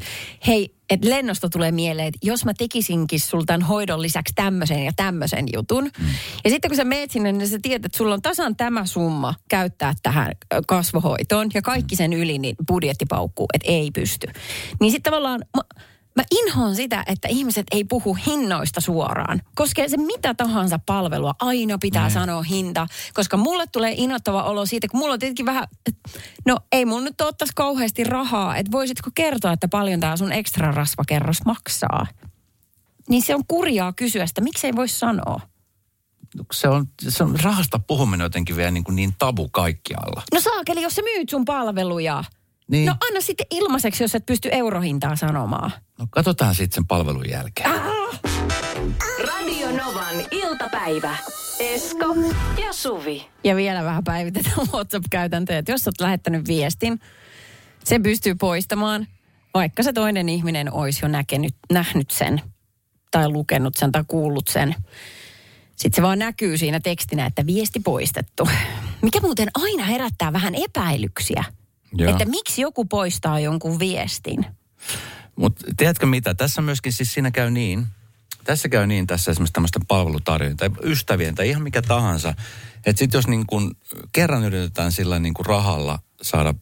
hei, 0.47 0.75
että 0.91 1.11
lennosta 1.11 1.49
tulee 1.49 1.73
mieleen, 1.73 2.09
että 2.09 2.19
jos 2.23 2.45
mä 2.45 2.55
tekisinkin 2.59 3.21
sul 3.21 3.43
tämän 3.47 3.63
hoidon 3.63 4.03
lisäksi 4.03 4.35
tämmöisen 4.35 4.85
ja 4.85 4.93
tämmöisen 4.97 5.47
jutun. 5.53 5.85
Mm. 5.85 6.07
Ja 6.45 6.51
sitten 6.51 6.71
kun 6.71 6.77
sä 6.77 6.85
meet 6.85 7.11
sinne, 7.11 7.33
niin 7.33 7.49
sä 7.49 7.59
tiedät, 7.63 7.85
että 7.85 7.99
sulla 7.99 8.15
on 8.15 8.23
tasan 8.23 8.57
tämä 8.57 8.87
summa 8.87 9.35
käyttää 9.49 9.95
tähän 10.03 10.33
kasvohoitoon 10.67 11.49
ja 11.55 11.63
kaikki 11.63 11.97
sen 11.97 12.13
yli, 12.13 12.39
niin 12.39 12.57
budjetti 12.69 13.07
paukkuu, 13.09 13.47
että 13.55 13.73
ei 13.73 13.91
pysty. 13.91 14.27
Niin 14.81 14.93
sitten 14.93 15.13
tavallaan, 15.13 15.41
mä, 15.57 15.63
Mä 16.17 16.23
inhoan 16.31 16.77
sitä, 16.77 17.03
että 17.07 17.29
ihmiset 17.29 17.67
ei 17.71 17.85
puhu 17.85 18.15
hinnoista 18.27 18.81
suoraan. 18.81 19.43
Koskee 19.55 19.89
se 19.89 19.97
mitä 19.97 20.35
tahansa 20.35 20.79
palvelua, 20.87 21.35
aina 21.41 21.79
pitää 21.79 22.03
Niin. 22.03 22.13
sanoa 22.13 22.43
hinta. 22.43 22.87
Koska 23.15 23.37
mulle 23.37 23.65
tulee 23.67 23.95
innoittava 23.97 24.43
olo 24.43 24.67
siitä, 24.67 24.89
kun 24.89 25.01
mulla 25.01 25.13
on 25.13 25.19
tietenkin 25.19 25.47
vähän, 25.47 25.69
no 26.47 26.57
ei 26.73 26.85
mun 26.85 27.05
nyt 27.05 27.21
ottaisi 27.21 27.53
kauheasti 27.57 28.05
rahaa, 28.05 28.57
että 28.57 28.73
voisitko 28.73 29.11
kertoa, 29.15 29.53
että 29.53 29.69
paljon 29.69 30.01
tämä 30.01 30.17
sun 30.17 30.33
ekstra 30.33 30.73
rasvakerros 30.73 31.45
maksaa. 31.45 32.07
Niin 33.09 33.23
se 33.23 33.35
on 33.35 33.43
kurjaa 33.49 33.93
kysyä 33.93 34.27
sitä, 34.27 34.41
miksei 34.41 34.77
voi 34.77 34.89
sanoa. 34.89 35.41
Se 36.53 36.69
on, 36.69 36.89
se 37.09 37.25
on 37.25 37.41
rahasta 37.43 37.79
puhuminen 37.79 38.25
jotenkin 38.25 38.57
vielä 38.57 38.71
niin, 38.71 38.85
kuin 38.85 38.97
niin 38.97 39.15
tabu 39.19 39.49
kaikkialla. 39.49 40.23
No 40.35 40.41
saakeli, 40.41 40.83
jos 40.83 40.95
sä 40.95 41.03
myyt 41.03 41.29
sun 41.29 41.45
palveluja. 41.45 42.25
Niin. 42.71 42.87
No 42.87 42.95
anna 43.09 43.21
sitten 43.21 43.47
ilmaiseksi, 43.51 44.05
jos 44.05 44.15
et 44.15 44.27
pysty 44.27 44.49
eurohintaa 44.53 45.17
sanomaan. 45.17 45.73
No 45.99 46.07
katsotaan 46.11 46.55
sitten 46.55 46.75
sen 46.75 46.87
palvelun 46.87 47.31
jälkeen. 47.31 47.71
Radio 49.29 49.71
Novan 49.85 50.15
iltapäivä. 50.31 51.17
Esko 51.61 52.15
ja 52.67 52.73
Suvi. 52.73 53.29
Ja 53.45 53.57
vielä 53.57 53.85
vähän 53.85 54.05
päivitetään 54.05 54.67
WhatsApp-käytäntöjä, 54.73 55.63
jos 55.69 55.87
olet 55.87 56.01
lähettänyt 56.01 56.49
viestin, 56.49 57.01
se 57.85 57.99
pystyy 57.99 58.35
poistamaan, 58.35 59.07
vaikka 59.55 59.83
se 59.83 59.93
toinen 59.93 60.29
ihminen 60.29 60.73
olisi 60.73 61.05
jo 61.05 61.09
näkenyt, 61.09 61.55
nähnyt 61.73 62.11
sen 62.11 62.41
tai 63.11 63.29
lukenut 63.29 63.77
sen 63.77 63.93
tai 63.93 64.05
kuullut 64.09 64.49
sen. 64.49 64.75
Sitten 65.77 65.97
se 65.97 66.03
vaan 66.03 66.19
näkyy 66.19 66.59
siinä 66.59 66.81
tekstinä, 66.81 67.27
että 67.27 67.47
viesti 67.47 67.81
poistettu. 67.81 68.49
Mikä 69.03 69.21
muuten 69.21 69.49
aina 69.55 69.85
herättää 69.85 70.33
vähän 70.33 70.55
epäilyksiä. 70.55 71.45
Joo. 71.93 72.11
Että 72.11 72.25
miksi 72.25 72.63
joku 72.63 72.85
poistaa 72.85 73.41
jonkun 73.41 73.79
viestin. 73.79 74.47
Mutta 75.37 75.67
tiedätkö 75.77 76.07
mitä, 76.07 76.35
tässä 76.35 76.63
myöskin 76.63 76.93
siis 76.93 77.15
siinä 77.15 77.31
käy 77.31 77.51
niin, 77.51 77.87
tässä 78.45 78.69
käy 78.69 78.87
niin 78.87 79.07
tässä 79.07 79.31
esimerkiksi 79.31 79.53
tämmöisten 79.53 79.87
palvelutarjoajien 79.87 80.57
tai 80.57 80.71
ystävien 80.83 81.35
tai 81.35 81.49
ihan 81.49 81.63
mikä 81.63 81.83
tahansa, 81.83 82.35
että 82.87 82.99
sitten 82.99 83.19
jos 83.19 83.29
niin 83.29 83.47
kun 83.47 83.77
kerran 84.13 84.45
yritetään 84.45 84.93
sillä 84.93 85.19
niin 85.19 85.35
kun 85.35 85.47
rahalla 85.47 85.99
saada 86.23 86.55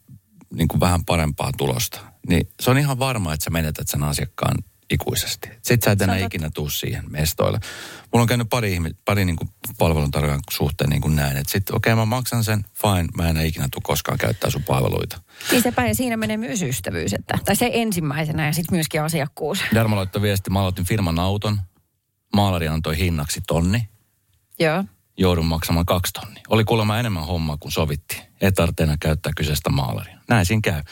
niin 0.55 0.69
kun 0.69 0.81
vähän 0.81 1.05
parempaa 1.05 1.53
tulosta, 1.57 2.01
niin 2.29 2.49
se 2.61 2.71
on 2.71 2.79
ihan 2.79 2.99
varma, 2.99 3.33
että 3.33 3.45
sä 3.45 3.51
menetät 3.51 3.89
sen 3.89 4.03
asiakkaan 4.03 4.57
ikuisesti. 4.95 5.49
Sitten 5.63 5.83
sä 5.85 5.91
et 5.91 6.03
enää 6.03 6.17
ikinä 6.17 6.51
tuu 6.55 6.71
siihen 6.71 7.05
mestoille. 7.11 7.61
Mulla 8.13 8.23
on 8.23 8.29
käynyt 8.29 8.49
pari, 8.51 8.79
pari 9.05 9.25
niin 9.25 9.37
kuin 9.37 9.51
palveluntarjoajan 9.79 10.41
suhteen 10.51 10.91
niin 10.91 11.03
kuin 11.03 11.17
näin, 11.17 11.37
että 11.37 11.53
sitten 11.53 11.77
okei 11.77 11.93
okay, 11.93 12.03
mä 12.03 12.05
maksan 12.05 12.45
sen, 12.45 12.65
fine, 12.75 13.09
mä 13.17 13.23
en 13.23 13.31
enää 13.31 13.43
ikinä 13.43 13.69
tuu 13.73 13.81
koskaan 13.81 14.19
käyttää 14.19 14.51
sun 14.51 14.65
palveluita. 14.65 15.21
Niin 15.51 15.63
sepä 15.63 15.87
ja 15.87 15.95
siinä 15.95 16.17
menee 16.17 16.37
myös 16.37 16.63
ystävyys, 16.63 17.13
että, 17.13 17.39
tai 17.45 17.57
se 17.57 17.71
ensimmäisenä 17.73 18.47
ja 18.47 18.53
sitten 18.53 18.77
myöskin 18.77 19.03
asiakkuus. 19.03 19.65
Jarmo 19.73 19.97
laittoi 19.97 20.23
viesti, 20.23 20.51
mä 20.51 20.61
aloitin 20.61 20.85
firman 20.85 21.19
auton, 21.19 21.61
maalari 22.35 22.69
antoi 22.69 22.99
hinnaksi 22.99 23.41
tonni, 23.47 23.89
Joo. 24.59 24.85
joudun 25.17 25.47
maksamaan 25.47 25.87
kaksi 25.87 26.13
tonnia. 26.13 26.43
Oli 26.49 26.65
kuulemma 26.65 26.99
enemmän 26.99 27.27
hommaa 27.27 27.57
kuin 27.57 27.73
sovittiin. 27.73 28.23
Ei 28.41 28.53
tarvitse 28.53 28.83
enää 28.83 28.97
käyttää 29.01 29.33
kyseistä 29.37 29.71
maalaria. 29.71 30.19
Näin 30.29 30.47
siinä 30.47 30.61
käy. 30.65 30.83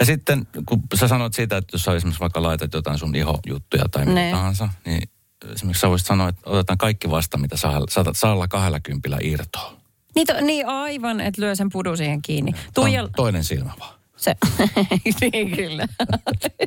Ja 0.00 0.06
sitten, 0.06 0.46
kun 0.66 0.82
sä 0.94 1.08
sanoit 1.08 1.34
siitä, 1.34 1.56
että 1.56 1.74
jos 1.74 1.82
sä 1.82 1.94
esimerkiksi 1.94 2.20
vaikka 2.20 2.42
laitat 2.42 2.72
jotain 2.74 2.98
sun 2.98 3.14
ihojuttuja 3.14 3.84
tai 3.90 4.04
mitä 4.04 4.14
Ne. 4.20 4.30
tahansa, 4.30 4.68
niin 4.86 5.08
esimerkiksi 5.54 5.80
sä 5.80 5.88
voisit 5.88 6.06
sanoa, 6.06 6.28
että 6.28 6.50
otetaan 6.50 6.78
kaikki 6.78 7.10
vasta, 7.10 7.38
mitä 7.38 7.56
saa, 7.56 7.80
saatat 7.88 8.16
kahdella 8.48 8.80
kympillä 8.80 9.18
irtoa. 9.22 9.76
Niin, 10.14 10.26
to, 10.26 10.32
niin 10.40 10.66
aivan, 10.66 11.20
että 11.20 11.42
lyö 11.42 11.54
sen 11.54 11.68
pudu 11.72 11.96
siihen 11.96 12.22
kiinni. 12.22 12.52
Tuija, 12.74 13.08
toinen 13.16 13.44
silmä 13.44 13.72
vaan. 13.80 13.94
se, 14.16 14.36
niin 15.32 15.56
kyllä. 15.56 15.86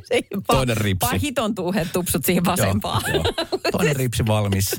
se, 0.04 0.22
Toinen 0.48 0.78
ripsi. 0.78 1.10
Pahiton 1.12 1.56
tuuhet 1.56 1.92
tupsut 1.94 2.26
siihen 2.26 2.46
vasempaan. 2.46 3.02
Joo, 3.08 3.24
joo. 3.24 3.60
Toinen 3.72 3.96
ripsi 3.96 4.26
valmis. 4.28 4.72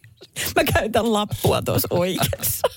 Mä 0.56 0.64
käytän 0.74 1.12
lappua 1.12 1.62
tuossa 1.62 1.88
oikeassa. 1.90 2.68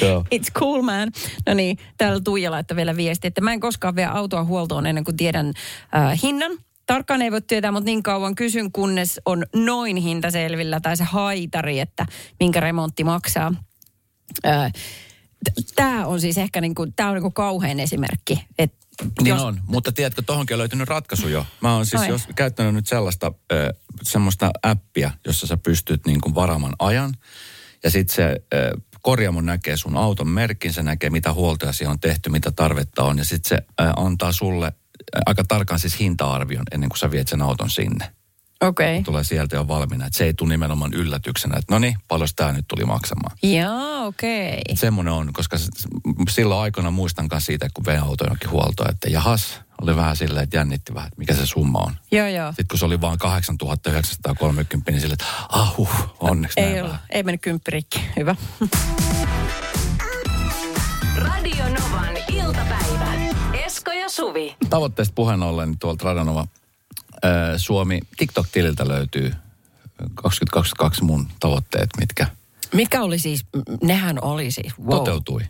Joo. 0.00 0.24
It's 0.34 0.52
cool 0.52 0.82
man. 0.82 1.10
No 1.46 1.54
niin, 1.54 1.78
täällä 1.98 2.20
Tuija 2.24 2.50
laittoi 2.50 2.76
vielä 2.76 2.96
viesti, 2.96 3.26
että 3.26 3.40
mä 3.40 3.52
en 3.52 3.60
koskaan 3.60 3.96
vie 3.96 4.04
autoa 4.06 4.44
huoltoon 4.44 4.86
ennen 4.86 5.04
kuin 5.04 5.16
tiedän 5.16 5.52
äh, 5.94 6.22
hinnan. 6.22 6.52
Tarkkaan 6.86 7.22
ei 7.22 7.32
voi 7.32 7.42
tietää, 7.42 7.72
mutta 7.72 7.84
niin 7.84 8.02
kauan 8.02 8.34
kysyn, 8.34 8.72
kunnes 8.72 9.20
on 9.26 9.46
noin 9.56 9.96
hinta 9.96 10.30
selvillä 10.30 10.80
tai 10.80 10.96
se 10.96 11.04
haitari, 11.04 11.80
että 11.80 12.06
minkä 12.40 12.60
remontti 12.60 13.04
maksaa. 13.04 13.54
Tämä 15.74 16.06
on 16.06 16.20
siis 16.20 16.38
ehkä 16.38 16.60
niin 16.60 16.74
kuin, 16.74 16.92
tää 16.96 17.08
on 17.08 17.14
niin 17.14 17.22
kuin 17.22 17.34
kauhean 17.34 17.80
esimerkki. 17.80 18.44
Et 18.58 18.72
Niin 19.20 19.26
jos- 19.26 19.42
on, 19.42 19.60
mutta 19.66 19.92
tiedätkö, 19.92 20.22
tohonkin 20.22 20.54
on 20.54 20.58
löytynyt 20.58 20.88
ratkaisu 20.88 21.28
jo. 21.28 21.46
Mä 21.60 21.74
oon 21.74 21.86
siis 21.86 22.06
jos, 22.08 22.22
käyttänyt 22.36 22.74
nyt 22.74 22.86
sellaista 22.86 23.32
ö, 23.52 23.74
semmoista 24.02 24.50
appia, 24.62 25.10
jossa 25.26 25.46
sä 25.46 25.56
pystyt 25.56 26.06
niin 26.06 26.20
kuin 26.20 26.34
varaamaan 26.34 26.74
ajan. 26.78 27.14
Ja 27.84 27.90
sitten 27.90 28.14
se 28.14 28.36
ö, 28.54 28.72
korjaamo 29.02 29.40
näkee 29.40 29.76
sun 29.76 29.96
auton 29.96 30.28
merkin, 30.28 30.72
se 30.72 30.82
näkee 30.82 31.10
mitä 31.10 31.32
huoltoja 31.32 31.72
siihen 31.72 31.90
on 31.90 32.00
tehty, 32.00 32.30
mitä 32.30 32.50
tarvetta 32.50 33.02
on. 33.02 33.18
Ja 33.18 33.24
sitten 33.24 33.48
se 33.48 33.84
antaa 33.96 34.32
sulle 34.32 34.72
aika 35.26 35.44
tarkan 35.44 35.78
siis 35.78 36.00
hinta-arvion 36.00 36.64
ennen 36.72 36.88
kuin 36.88 36.98
sä 36.98 37.10
viet 37.10 37.28
sen 37.28 37.42
auton 37.42 37.70
sinne. 37.70 38.12
Okei. 38.60 38.94
Okay. 38.94 39.04
Tulee 39.04 39.24
sieltä 39.24 39.56
jo 39.56 39.68
valmiina. 39.68 40.06
Että 40.06 40.18
se 40.18 40.24
ei 40.24 40.34
tule 40.34 40.48
nimenomaan 40.48 40.94
yllätyksenä, 40.94 41.56
että 41.58 41.74
no 41.74 41.78
niin, 41.78 41.96
paljon 42.08 42.28
tämä 42.36 42.52
nyt 42.52 42.64
tuli 42.68 42.84
maksamaan. 42.84 43.36
Joo, 43.42 44.06
okei. 44.06 44.48
Okay. 44.48 44.76
Semmoinen 44.76 45.12
on, 45.12 45.32
koska 45.32 45.56
silloin 46.30 46.60
aikana 46.60 46.90
muistan 46.90 47.28
myös 47.30 47.46
siitä, 47.46 47.68
kun 47.74 47.84
vein 47.86 48.00
auto 48.02 48.24
jonnekin 48.24 48.50
huoltoon, 48.50 48.90
että 48.90 49.08
jahas, 49.10 49.60
oli 49.82 49.96
vähän 49.96 50.16
silleen, 50.16 50.44
että 50.44 50.56
jännitti 50.56 50.94
vähän, 50.94 51.06
että 51.08 51.18
mikä 51.18 51.34
se 51.34 51.46
summa 51.46 51.78
on. 51.78 51.96
Joo, 52.12 52.26
joo. 52.26 52.48
Sitten 52.48 52.68
kun 52.68 52.78
se 52.78 52.84
oli 52.84 53.00
vaan 53.00 53.18
8930, 53.18 54.90
niin 54.90 55.00
silleen, 55.00 55.14
että 55.14 55.24
ah, 55.48 55.76
huh, 55.76 56.16
onneksi 56.20 56.60
näin 56.60 56.72
Ei, 56.72 56.80
ollut, 56.80 56.92
vähän. 56.92 57.06
ei 57.10 57.22
mennyt 57.22 57.42
kymppirikki. 57.42 58.00
Hyvä. 58.16 58.36
Radio 61.16 61.64
Novan 61.64 62.16
iltapäivä. 62.32 63.12
Esko 63.64 63.92
ja 63.92 64.08
Suvi. 64.08 64.56
Tavoitteesta 64.70 65.12
puheen 65.14 65.42
ollen 65.42 65.68
niin 65.68 65.78
tuolta 65.78 66.04
Radanova 66.04 66.40
ää, 66.40 66.59
Suomi 67.56 68.00
TikTok-tililtä 68.16 68.88
löytyy 68.88 69.32
2022 70.14 71.04
mun 71.04 71.28
tavoitteet, 71.40 71.90
mitkä 71.98 72.26
Mitkä 72.74 73.02
oli 73.02 73.18
siis, 73.18 73.46
nehän 73.82 74.18
oli 74.22 74.50
siis, 74.50 74.78
wow. 74.78 74.98
toteutui. 74.98 75.40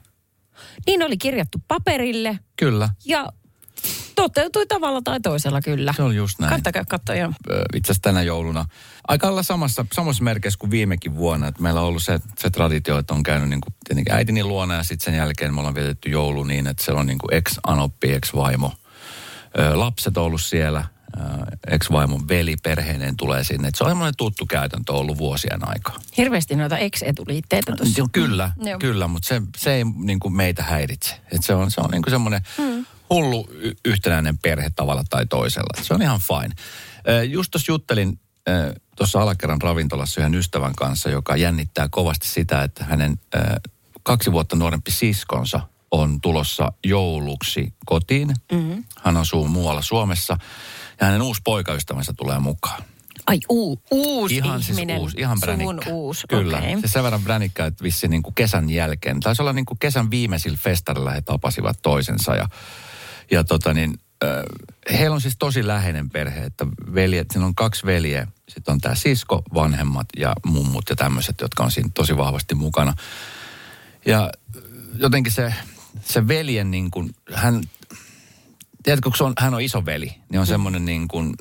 Niin 0.87 1.03
oli 1.03 1.17
kirjattu 1.17 1.59
paperille 1.69 2.39
Kyllä, 2.57 2.89
ja 3.05 3.33
toteutui 4.17 4.67
tavalla 4.67 5.01
tai 5.05 5.21
toisella 5.21 5.61
kyllä. 5.61 5.93
se 5.97 6.03
on 6.03 6.17
just 6.17 6.39
näin. 6.39 6.53
Kattokaa, 6.53 6.85
katso 6.85 7.15
joo. 7.15 7.33
ö, 7.51 7.65
itse 7.75 7.93
asiassa 7.93 8.03
tänä 8.03 8.23
jouluna. 8.23 8.65
Aika 9.09 9.27
lailla 9.27 9.43
samassa, 9.43 9.87
samassa 9.93 10.25
merkeissä 10.25 10.59
kuin 10.59 10.71
viimekin 10.71 11.17
vuonna. 11.17 11.49
Että 11.49 11.63
meillä 11.63 11.81
on 11.81 11.87
ollut 11.87 12.03
se, 12.03 12.21
se 12.39 12.51
traditio, 12.51 12.99
että 12.99 13.15
on 13.15 13.23
käynyt 13.23 13.49
niin 13.49 13.61
kuin, 13.61 13.75
tietenkin 13.85 14.15
äitini 14.15 14.45
luona 14.45 14.75
ja 14.75 14.83
sitten 14.83 15.05
sen 15.05 15.15
jälkeen 15.15 15.55
me 15.55 15.61
ollaan 15.61 15.75
vietetty 15.75 16.11
joulu 16.11 16.45
niin, 16.45 16.67
että 16.67 16.85
siellä 16.85 17.01
on 17.01 17.07
niin 17.07 17.19
kuin 17.19 17.35
ex-anoppi, 17.35 18.13
ex-vaimo. 18.13 18.73
Lapset 19.75 20.17
on 20.17 20.25
ollut 20.25 20.43
siellä, 20.43 20.85
ex-vaimon 21.67 22.29
veli 22.29 22.57
perheineen 22.63 23.17
tulee 23.17 23.45
sinne. 23.45 23.69
Et 23.69 23.75
se 23.75 23.85
on 23.85 23.91
semmoinen 23.91 24.15
tuttu 24.17 24.47
käytäntö 24.47 24.93
ollut 24.93 25.19
vuosien 25.19 25.69
aikaa. 25.69 25.97
Hirveästi 26.17 26.57
noita 26.57 26.79
ex-etuliitteitä 26.79 27.73
tuossa. 27.77 28.03
Kyllä, 28.13 28.53
Joo. 28.65 28.79
kyllä, 28.79 29.09
mutta 29.09 29.29
se, 29.29 29.43
se 29.57 29.75
ei 29.75 29.85
niin 29.85 30.21
kuin 30.21 30.35
meitä 30.35 30.63
häiritse. 30.63 31.21
Et 31.33 31.45
se 31.45 31.55
on, 31.55 31.71
se 31.71 31.81
on 31.81 31.91
niin 31.91 32.03
kuin 32.03 32.11
semmoinen 32.13 32.41
Hmm. 32.57 32.87
hullu 33.11 33.49
yhtenäinen 33.85 34.39
perhe 34.39 34.71
tavalla 34.71 35.03
tai 35.11 35.27
toisella. 35.27 35.79
Et 35.79 35.85
Se 35.85 35.95
on 35.95 36.03
ihan 36.03 36.21
fine. 36.21 36.55
Just 37.29 37.51
tuossa 37.51 37.73
juttelin 37.73 38.21
tuossa 38.97 39.23
alakerran 39.23 39.63
ravintolassa 39.63 40.21
yhden 40.21 40.35
ystävän 40.35 40.75
kanssa, 40.75 41.11
joka 41.11 41.37
jännittää 41.37 41.89
kovasti 41.91 42.29
sitä, 42.29 42.63
että 42.63 42.85
hänen 42.85 43.21
kaksi 44.03 44.33
vuotta 44.33 44.57
nuorempi 44.57 44.91
siskonsa 44.91 45.61
on 45.91 46.21
tulossa 46.21 46.73
jouluksi 46.85 47.75
kotiin. 47.87 48.29
Mm-hmm. 48.53 48.85
Hän 49.05 49.17
asuu 49.17 49.49
muualla 49.49 49.83
Suomessa 49.83 50.37
ja 51.01 51.07
hänen 51.07 51.23
uusi 51.23 51.41
poikaystävänsä 51.45 52.13
tulee 52.17 52.39
mukaan. 52.39 52.83
Ai 53.27 53.39
uu, 53.49 53.83
uusi 53.91 54.37
Ihan 54.37 54.63
siis 54.63 54.79
ihminen. 54.79 54.99
uusi, 55.01 55.17
ihan 55.21 55.39
bränikkä. 55.41 55.91
uusi, 55.91 56.27
Kyllä, 56.29 56.59
okei. 56.59 56.81
siis 56.81 56.93
sen 56.93 57.03
verran 57.05 57.23
bränikkä, 57.23 57.67
että 57.67 57.85
vissi 57.85 58.09
niin 58.09 58.23
kuin 58.23 58.35
kesän 58.35 58.71
jälkeen. 58.71 59.21
Taisi 59.21 59.43
olla 59.43 59.53
niin 59.53 59.65
kuin 59.67 59.79
kesän 59.79 60.11
viimeisillä 60.11 60.59
festarilla 60.63 61.11
he 61.11 61.21
tapasivat 61.21 61.79
toisensa 61.83 62.37
ja, 62.37 62.49
ja 63.31 63.45
tota 63.45 63.75
niin, 63.75 63.99
äh, 64.25 64.99
heillä 64.99 65.15
on 65.15 65.21
siis 65.21 65.37
tosi 65.39 65.67
läheinen 65.67 66.11
perhe, 66.11 66.41
että 66.45 66.67
veljet, 66.95 67.27
siinä 67.31 67.47
on 67.47 67.55
kaksi 67.55 67.87
veljeä. 67.87 68.27
Sitten 68.49 68.73
on 68.73 68.81
tämä 68.81 68.95
sisko, 68.95 69.43
vanhemmat 69.55 70.07
ja 70.17 70.33
mummut 70.47 70.85
ja 70.91 70.97
tämmöiset, 70.97 71.41
jotka 71.41 71.63
on 71.65 71.71
siinä 71.71 71.91
tosi 71.95 72.17
vahvasti 72.17 72.55
mukana. 72.55 72.95
Ja 74.07 74.31
jotenkin 74.95 75.33
se, 75.33 75.55
se 76.03 76.29
veljen 76.29 76.71
niin 76.71 76.91
kuin, 76.91 77.11
hän, 77.35 77.63
tiedätkö, 78.83 79.11
kun 79.11 79.17
se 79.17 79.25
on, 79.25 79.33
hän 79.39 79.55
on 79.55 79.61
iso 79.61 79.87
veli, 79.87 80.15
niin 80.31 80.41
on 80.41 80.47
semmoinen 80.47 80.85
niin 80.85 81.09
kuin, 81.09 81.35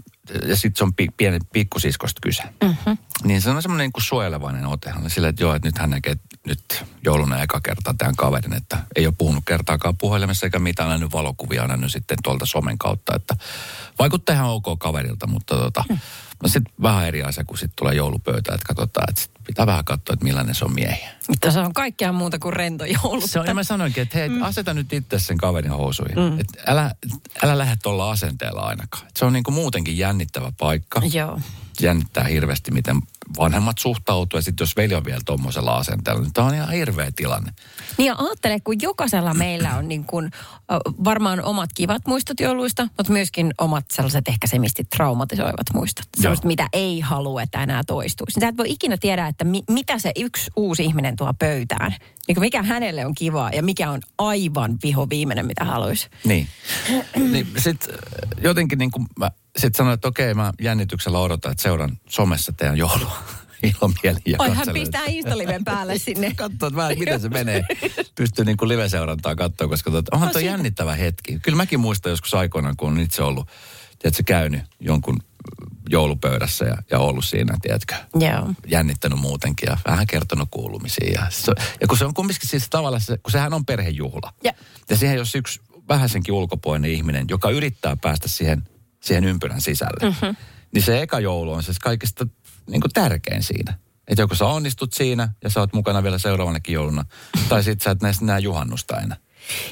ja 0.48 0.56
sitten 0.56 0.78
se 0.78 0.84
on 0.84 0.94
pi, 0.94 1.08
pieni 1.18 1.40
pikkusiskosta 1.54 2.20
kyse. 2.22 2.44
Mm-hmm. 2.64 2.98
Niin 3.24 3.42
se 3.42 3.50
on 3.50 3.62
semmoinen 3.62 3.86
niin 3.86 3.94
kuin 3.94 4.04
suojelevainen 4.04 4.66
ote. 4.66 4.90
Hän 4.90 5.04
on 5.04 5.10
silleen, 5.10 5.30
että 5.30 5.44
joo, 5.44 5.56
että 5.56 5.68
nyt 5.68 5.78
hän 5.78 5.90
näkee, 5.90 6.12
että 6.12 6.29
nyt 6.50 6.86
jouluna 7.06 7.42
eka 7.42 7.62
kertaa 7.62 7.94
tämän 7.98 8.16
kaverin, 8.16 8.54
että 8.54 8.78
ei 8.96 9.08
ole 9.08 9.16
puhunut 9.18 9.44
kertaakaan 9.46 9.98
puhelimessa 9.98 10.46
eikä 10.46 10.60
mitään 10.60 10.90
nähnyt 10.90 11.14
valokuvia, 11.14 11.68
nähnyt 11.68 11.92
sitten 11.92 12.18
tuolta 12.24 12.46
somen 12.46 12.78
kautta, 12.78 13.16
että 13.16 13.36
vaikuttaa 14.00 14.36
ihan 14.36 14.50
ok 14.50 14.80
kaverilta, 14.80 15.28
mutta 15.28 15.56
tota, 15.56 15.84
no 16.44 16.50
sitten 16.50 16.74
vähän 16.82 17.08
eri 17.08 17.24
asia, 17.24 17.44
kun 17.46 17.58
sitten 17.58 17.76
tulee 17.76 17.94
joulupöytä, 17.94 18.54
että 18.54 18.66
katsotaan, 18.68 19.10
että 19.10 19.22
sit 19.22 19.32
pitää 19.48 19.66
vähän 19.66 19.86
katsoa, 19.86 20.14
että 20.14 20.24
millainen 20.24 20.56
se 20.56 20.66
on 20.66 20.74
miehiä. 20.74 21.10
Mutta 21.28 21.52
se 21.52 21.60
on 21.60 21.74
kaikkea 21.74 22.12
muuta 22.12 22.40
kuin 22.40 22.54
rento 22.54 22.86
joulu. 22.86 23.28
Se 23.28 23.40
on, 23.40 23.48
ja 23.48 23.54
mä 23.54 23.64
sanoinkin, 23.64 24.04
että 24.04 24.18
hei, 24.18 24.30
mm. 24.30 24.42
aseta 24.42 24.74
nyt 24.74 24.94
itse 24.94 25.20
sen 25.20 25.38
kaverin 25.38 25.72
housuihin. 25.72 26.20
Mm. 26.20 26.40
Että 26.40 26.64
älä, 26.68 26.92
älä 27.44 27.58
lähde 27.58 27.78
tuolla 27.84 28.12
asenteella 28.12 28.62
ainakaan. 28.62 29.08
Et 29.08 29.18
se 29.18 29.26
on 29.26 29.34
niin 29.34 29.44
kuin 29.44 29.56
muutenkin 29.56 29.98
jännittävä 29.98 30.52
paikka. 30.60 31.02
Joo. 31.14 31.40
Jännittää 31.80 32.24
hirveästi, 32.24 32.72
miten 32.72 33.02
vanhemmat 33.38 33.78
suhtautuu. 33.78 34.38
Ja 34.38 34.42
sitten 34.42 34.66
jos 34.66 34.76
veli 34.76 34.96
on 34.96 35.06
vielä 35.06 35.22
tuommoisella 35.26 35.78
asenteella, 35.78 36.22
niin 36.22 36.34
tämä 36.34 36.48
on 36.48 36.56
ihan 36.56 36.72
hirveä 36.72 37.12
tilanne. 37.16 37.52
Niin 37.98 38.08
ja 38.08 38.16
ajattele, 38.18 38.60
kun 38.60 38.76
jokaisella 38.82 39.34
meillä 39.34 39.76
on 39.76 39.88
niin 39.88 40.04
kuin, 40.04 40.32
varmaan 41.04 41.44
omat 41.44 41.70
kivat 41.76 42.08
muistot 42.08 42.40
jouluista, 42.40 42.88
mutta 42.98 43.14
myöskin 43.14 43.54
omat 43.58 43.86
sellaiset 43.92 44.28
ehkä 44.28 44.48
semisti 44.48 44.84
traumatisoivat 44.84 45.74
muistot. 45.74 46.06
Sellaiset, 46.22 46.46
mitä 46.46 46.70
ei 46.74 47.00
halua, 47.00 47.42
että 47.42 47.64
enää 47.64 47.84
toistuisi. 47.88 48.38
Niin 48.40 48.42
sä 48.42 48.48
et 48.48 48.58
voi 48.58 48.70
ikinä 48.70 48.98
tiedä, 48.98 49.28
että 49.28 49.44
mi, 49.44 49.64
mitä 49.70 50.00
se 50.00 50.12
yksi 50.16 50.52
uusi 50.56 50.86
ihminen 50.86 51.16
tuo 51.16 51.34
pöytään. 51.40 51.96
Niin 52.28 52.40
mikä 52.40 52.64
hänelle 52.64 53.06
on 53.06 53.16
kivaa 53.16 53.50
ja 53.50 53.64
mikä 53.64 53.92
on 53.92 54.02
aivan 54.18 54.78
viho 54.84 55.10
viimeinen, 55.10 55.46
mitä 55.46 55.66
haluaisi. 55.66 56.08
Niin. 56.26 56.48
niin 57.32 57.48
sitten 57.58 57.96
jotenkin 58.44 58.80
niin 58.80 58.92
kuin 58.92 59.06
mä 59.20 59.32
sit 59.60 59.76
sanoin, 59.76 59.94
että 59.94 60.08
okei, 60.08 60.34
mä 60.34 60.54
jännityksellä 60.62 61.20
odotan, 61.20 61.52
että 61.52 61.62
seuran 61.62 62.00
somessa 62.10 62.54
teidän 62.54 62.78
joulua 62.78 63.18
ilomieli 63.64 64.20
ja 64.26 64.38
Oi, 64.40 64.50
hän 64.50 64.68
pistää 64.74 65.04
Instaliven 65.08 65.64
päälle 65.66 65.98
sinne. 65.98 66.34
Katsoa 66.36 66.76
vähän, 66.76 67.00
miten 67.00 67.20
se 67.20 67.30
menee. 67.30 67.66
Pystyy 68.16 68.46
niin 68.46 68.58
kuin 68.58 68.70
live-seurantaa 68.70 69.36
katsoa, 69.36 69.68
koska 69.68 69.92
tuota, 69.92 70.16
onhan 70.16 70.28
no, 70.28 70.34
tuo 70.34 70.42
jännittävä 70.42 70.96
hetki. 70.96 71.40
Kyllä 71.40 71.56
mäkin 71.56 71.80
muistan 71.80 72.10
joskus 72.10 72.34
aikoinaan, 72.34 72.78
kun 72.78 72.90
on 72.90 73.00
itse 73.00 73.24
ollut, 73.24 73.48
tiedätkö, 74.00 74.24
käynyt 74.26 74.62
jonkun 74.80 75.20
joulupöydässä 75.90 76.66
ja, 76.66 76.78
ja 76.92 77.00
ollut 77.00 77.26
siinä, 77.26 77.58
tiedätkö, 77.62 77.96
Joo. 78.16 78.54
jännittänyt 78.68 79.20
muutenkin 79.20 79.68
ja 79.70 79.78
vähän 79.88 80.08
kertonut 80.08 80.48
kuulumisia. 80.52 81.12
Ja, 81.12 81.28
se, 81.30 81.52
ja 81.82 81.88
kun 81.88 81.98
se 81.98 82.06
on 82.06 82.14
kumminkin 82.14 82.50
siis 82.50 82.70
tavallaan, 82.70 83.02
se, 83.02 83.18
kun 83.18 83.32
sehän 83.32 83.54
on 83.54 83.66
perhejuhla. 83.66 84.34
Ja, 84.44 84.52
Ja 84.90 84.98
siihen 84.98 85.18
jos 85.18 85.36
yksi 85.36 85.62
vähäisenkin 85.90 86.34
ulkopuolinen 86.34 86.92
ihminen, 86.92 87.26
joka 87.30 87.50
yrittää 87.50 87.98
päästä 88.02 88.28
siihen, 88.28 88.64
siihen 89.00 89.24
ympyrän 89.24 89.62
sisälle, 89.62 90.10
mm-hmm. 90.10 90.36
niin 90.74 90.84
se 90.84 91.02
eka 91.02 91.20
joulu 91.20 91.52
on 91.52 91.64
se 91.64 91.74
kaikista 91.82 92.28
niin 92.70 92.82
kuin 92.82 92.92
tärkein 92.94 93.44
siinä. 93.44 93.78
Että 94.08 94.22
joko 94.22 94.36
sä 94.36 94.46
onnistut 94.46 94.94
siinä 94.94 95.30
ja 95.44 95.50
sä 95.50 95.60
oot 95.60 95.74
mukana 95.74 96.04
vielä 96.04 96.18
seuraavanakin 96.18 96.74
jouluna, 96.74 97.06
tai 97.50 97.64
sit 97.64 97.82
sä 97.82 97.92
et 97.92 98.02
näistä 98.02 98.26
näe 98.26 98.40
juhannusta 98.40 98.96
aina. 98.96 99.16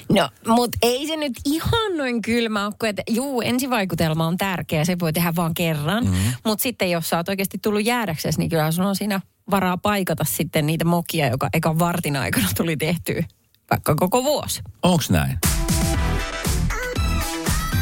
No, 0.09 0.29
mutta 0.47 0.77
ei 0.81 1.07
se 1.07 1.15
nyt 1.15 1.33
ihan 1.45 1.97
noin 1.97 2.21
kylmä 2.21 2.65
ole, 2.65 2.89
että 2.89 3.03
juu, 3.09 3.41
ensivaikutelma 3.41 4.27
on 4.27 4.37
tärkeä, 4.37 4.85
se 4.85 4.99
voi 4.99 5.13
tehdä 5.13 5.35
vaan 5.35 5.53
kerran. 5.53 6.03
Mm-hmm. 6.03 6.33
Mutta 6.45 6.63
sitten 6.63 6.91
jos 6.91 7.09
sä 7.09 7.17
oot 7.17 7.29
oikeasti 7.29 7.57
tullut 7.57 7.85
jäädäksesi, 7.85 8.39
niin 8.39 8.49
kyllä 8.49 8.71
sun 8.71 8.85
on 8.85 8.95
siinä 8.95 9.21
varaa 9.51 9.77
paikata 9.77 10.23
sitten 10.23 10.65
niitä 10.65 10.85
mokia, 10.85 11.29
joka 11.29 11.49
ekan 11.53 11.79
vartin 11.79 12.15
aikana 12.15 12.47
tuli 12.57 12.77
tehtyä 12.77 13.23
vaikka 13.71 13.95
koko 13.95 14.23
vuosi. 14.23 14.61
Onks 14.83 15.09
näin? 15.09 15.37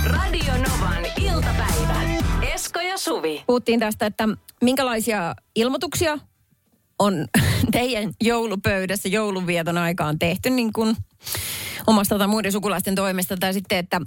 Radio 0.05 0.53
Novan 0.53 1.05
iltapäivä. 1.21 2.01
Esko 2.53 2.79
ja 2.79 2.97
Suvi. 2.97 3.43
Puhuttiin 3.47 3.79
tästä, 3.79 4.05
että 4.05 4.27
minkälaisia 4.62 5.35
ilmoituksia 5.55 6.17
on 7.00 7.25
teidän 7.71 8.13
joulupöydässä 8.21 9.09
joulunvieton 9.09 9.77
aikaan 9.77 10.19
tehty 10.19 10.50
niin 10.50 10.74
kuin 10.74 10.95
omasta 11.88 12.17
tai 12.17 12.27
muiden 12.27 12.51
sukulaisten 12.51 12.95
toimesta. 12.95 13.38
Tai 13.38 13.53
sitten, 13.53 13.77
että 13.77 14.01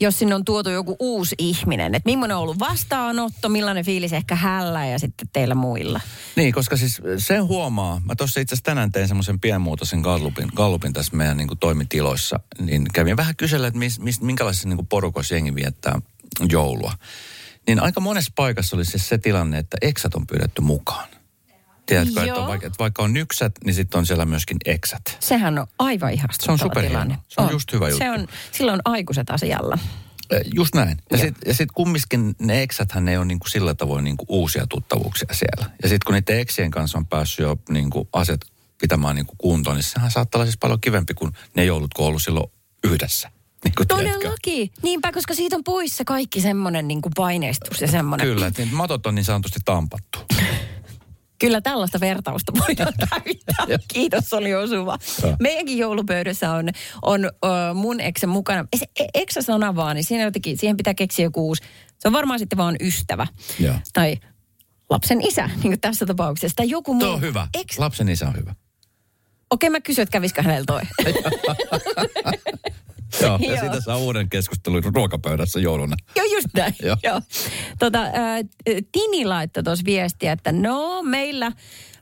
jos 0.00 0.18
sinne 0.18 0.34
on 0.34 0.44
tuotu 0.44 0.70
joku 0.70 0.96
uusi 0.98 1.34
ihminen, 1.38 1.94
että 1.94 2.10
millainen 2.10 2.36
on 2.36 2.42
ollut 2.42 2.58
vastaanotto, 2.58 3.48
millainen 3.48 3.84
fiilis 3.84 4.12
ehkä 4.12 4.34
hällä 4.34 4.86
ja 4.86 4.98
sitten 4.98 5.28
teillä 5.32 5.54
muilla. 5.54 6.00
Niin, 6.36 6.52
koska 6.52 6.76
siis 6.76 7.02
sen 7.18 7.44
huomaa, 7.44 8.00
mä 8.04 8.14
tuossa 8.14 8.40
itse 8.40 8.54
asiassa 8.54 8.64
tänään 8.64 8.92
tein 8.92 9.08
semmoisen 9.08 9.40
pienmuotoisen 9.40 10.00
gallupin, 10.00 10.48
gallupin 10.54 10.92
tässä 10.92 11.16
meidän 11.16 11.36
niin 11.36 11.48
kuin 11.48 11.58
toimitiloissa, 11.58 12.40
niin 12.58 12.86
kävin 12.94 13.16
vähän 13.16 13.36
kysellä, 13.36 13.66
että 13.66 13.78
mis, 13.78 14.00
mis, 14.00 14.20
minkälaisissa 14.20 14.68
niin 14.68 14.76
kuin 14.76 14.86
porukoissa 14.86 15.34
jengi 15.34 15.54
viettää 15.54 16.00
joulua. 16.48 16.92
Niin 17.66 17.80
aika 17.80 18.00
monessa 18.00 18.32
paikassa 18.36 18.76
oli 18.76 18.84
siis 18.84 19.08
se 19.08 19.18
tilanne, 19.18 19.58
että 19.58 19.76
eksät 19.82 20.14
on 20.14 20.26
pyydetty 20.26 20.62
mukaan. 20.62 21.08
Tiedätkö, 21.86 22.20
että, 22.20 22.34
on 22.34 22.46
vaikka, 22.48 22.66
että 22.66 22.78
vaikka 22.78 23.02
on 23.02 23.12
nyksät, 23.12 23.52
niin 23.64 23.74
sitten 23.74 23.98
on 23.98 24.06
siellä 24.06 24.24
myöskin 24.24 24.56
eksät. 24.64 25.16
Sehän 25.20 25.58
on 25.58 25.66
aivan 25.78 26.12
ihastuttava 26.12 26.56
Se 26.56 26.64
on 26.64 26.70
superhieno. 26.70 27.16
Se 27.28 27.40
on 27.40 27.50
just 27.50 27.72
hyvä 27.72 27.88
juttu. 27.88 27.98
Se 27.98 28.10
on, 28.10 28.28
silloin 28.52 28.80
aikuiset 28.84 29.30
asialla. 29.30 29.78
Just 30.54 30.74
näin. 30.74 30.98
Ja 31.10 31.18
sitten 31.18 31.54
sit 31.54 31.72
kumminkin 31.72 32.34
ne 32.38 32.62
eksäthän 32.62 33.04
ne 33.04 33.18
on 33.18 33.28
niinku 33.28 33.48
sillä 33.48 33.74
tavoin 33.74 34.04
niinku 34.04 34.24
uusia 34.28 34.66
tuttavuuksia 34.66 35.28
siellä. 35.32 35.70
Ja 35.82 35.88
sitten 35.88 36.06
kun 36.06 36.14
niiden 36.14 36.40
eksien 36.40 36.70
kanssa 36.70 36.98
on 36.98 37.06
päässyt 37.06 37.38
jo 37.38 37.56
niinku 37.68 38.08
asiat 38.12 38.40
pitämään 38.80 39.16
niinku 39.16 39.34
kuntoon, 39.38 39.76
niin 39.76 39.84
sehän 39.84 40.10
saattaa 40.10 40.38
olla 40.38 40.46
siis 40.46 40.58
paljon 40.58 40.80
kivempi 40.80 41.14
kuin 41.14 41.32
ne 41.54 41.64
joulut, 41.64 41.94
kun 41.94 42.04
on 42.04 42.08
ollut 42.08 42.22
silloin 42.22 42.50
yhdessä. 42.84 43.30
Niin 43.64 43.74
kuin 43.76 43.88
tiedätkö? 43.88 44.18
Todellakin. 44.18 44.70
Niinpä, 44.82 45.12
koska 45.12 45.34
siitä 45.34 45.56
on 45.56 45.64
poissa 45.64 46.04
kaikki 46.04 46.40
semmoinen 46.40 46.88
niin 46.88 47.00
paineistus 47.16 47.80
ja 47.80 47.88
semmoinen. 47.88 48.26
Kyllä, 48.26 48.46
että 48.46 48.62
niin 48.62 48.74
matot 48.74 49.06
on 49.06 49.14
niin 49.14 49.24
sanotusti 49.24 49.60
tampattu. 49.64 50.15
Kyllä 51.38 51.60
tällaista 51.60 52.00
vertausta 52.00 52.52
voidaan 52.58 52.92
käyttää. 53.10 53.78
Kiitos, 53.88 54.32
oli 54.32 54.54
osuva. 54.54 54.98
Meidänkin 55.40 55.78
joulupöydässä 55.78 56.52
on, 56.52 56.68
on 57.02 57.24
uh, 57.24 57.74
mun 57.74 58.00
eksä 58.00 58.26
mukana. 58.26 58.64
Se 58.76 58.86
e- 59.00 59.08
eksä-sana 59.14 59.76
vaan, 59.76 59.96
niin 59.96 60.04
siinä 60.04 60.24
jotenkin, 60.24 60.58
siihen 60.58 60.76
pitää 60.76 60.94
keksiä 60.94 61.24
joku 61.24 61.46
uusi. 61.46 61.62
Se 61.98 62.08
on 62.08 62.12
varmaan 62.12 62.38
sitten 62.38 62.56
vaan 62.56 62.76
ystävä. 62.80 63.26
Joo. 63.60 63.74
Tai 63.92 64.16
lapsen 64.90 65.28
isä, 65.28 65.46
niin 65.46 65.60
kuin 65.62 65.80
tässä 65.80 66.06
tapauksessa. 66.06 66.56
Tai 66.56 66.70
joku 66.70 66.94
muu. 66.94 67.00
Tuo 67.00 67.12
on 67.14 67.20
hyvä. 67.20 67.48
Eks... 67.54 67.78
Lapsen 67.78 68.08
isä 68.08 68.28
on 68.28 68.36
hyvä. 68.36 68.54
Okei, 69.50 69.70
mä 69.70 69.80
kysyn, 69.80 70.02
että 70.02 70.12
kävisikö 70.12 70.42
hänellä 70.42 70.64
toi. 70.66 70.82
Joo, 73.22 73.38
ja 73.38 73.60
siitä 73.60 73.80
saa 73.80 73.96
uuden 73.96 74.28
keskustelun 74.28 74.82
ruokapöydässä 74.94 75.60
jouluna. 75.60 75.96
Joo, 76.16 76.26
just 76.34 76.48
näin. 76.54 76.74
Joo. 76.82 76.96
Joo. 77.02 77.20
Tota, 77.78 77.98
ää, 78.02 78.38
Tini 78.92 79.24
laittoi 79.24 79.62
tuossa 79.62 79.84
viestiä, 79.84 80.32
että 80.32 80.52
no 80.52 81.02
meillä 81.02 81.52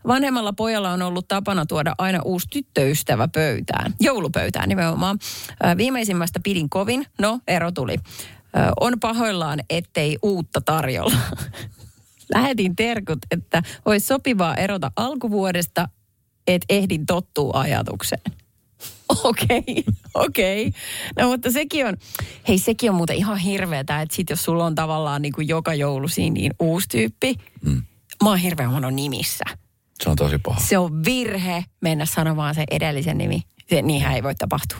vanhemmalla 0.07 0.53
pojalla 0.53 0.91
on 0.91 1.03
ollut 1.03 1.29
tapana 1.29 1.67
tuoda 1.67 1.95
aina 1.99 2.21
uusi 2.25 2.47
tyttöystävä 2.51 3.29
pöytään, 3.29 3.95
joulupöytään 4.01 4.69
nimenomaan. 4.69 5.19
Ää, 5.63 5.77
viimeisimmästä 5.77 6.41
pidin 6.43 6.71
kovin, 6.71 7.07
no 7.21 7.41
ero 7.49 7.73
tuli. 7.73 7.97
Ää, 8.55 8.73
on 8.81 9.01
pahoillaan, 9.01 9.61
ettei 9.71 10.19
uutta 10.23 10.61
tarjolla. 10.61 11.17
Lähetin 12.35 12.77
terkut, 12.77 13.19
että 13.31 13.63
olisi 13.85 14.07
sopivaa 14.07 14.55
erota 14.55 14.91
alkuvuodesta, 14.97 15.89
että 16.47 16.67
ehdin 16.69 17.07
tottua 17.07 17.61
ajatukseen. 17.61 18.44
Okei, 19.25 19.85
okei. 20.15 20.73
No 21.19 21.29
mutta 21.29 21.51
sekin 21.51 21.87
on, 21.87 21.97
hei 22.49 22.59
sekin 22.59 22.91
on 22.91 22.97
muuten 22.97 23.17
ihan 23.17 23.39
hirveetä, 23.39 24.01
että 24.01 24.17
sit 24.17 24.31
jos 24.31 24.45
sulla 24.45 24.65
on 24.65 24.75
tavallaan 24.75 25.23
niin 25.23 25.33
kuin 25.33 25.49
joka 25.49 25.75
joulu 25.75 26.09
siinä 26.09 26.35
niin 26.35 26.53
uusi 26.61 26.89
tyyppi, 26.89 27.35
mm. 27.63 27.83
mä 28.23 28.29
oon 28.29 28.39
hirveän 28.39 28.71
huono 28.71 28.91
nimissä. 28.91 29.45
Se 30.03 30.11
on 30.11 30.17
tosi 30.17 30.39
paha. 30.39 30.61
Se 30.61 30.79
on 30.79 31.05
virhe 31.05 31.65
mennä 31.81 32.07
sanomaan 32.07 32.55
se 32.55 32.65
edellisen 32.71 33.19
nimi. 33.19 33.43
Se, 33.71 33.83
niinhän 33.83 34.15
ei 34.15 34.23
voi 34.23 34.35
tapahtua. 34.35 34.79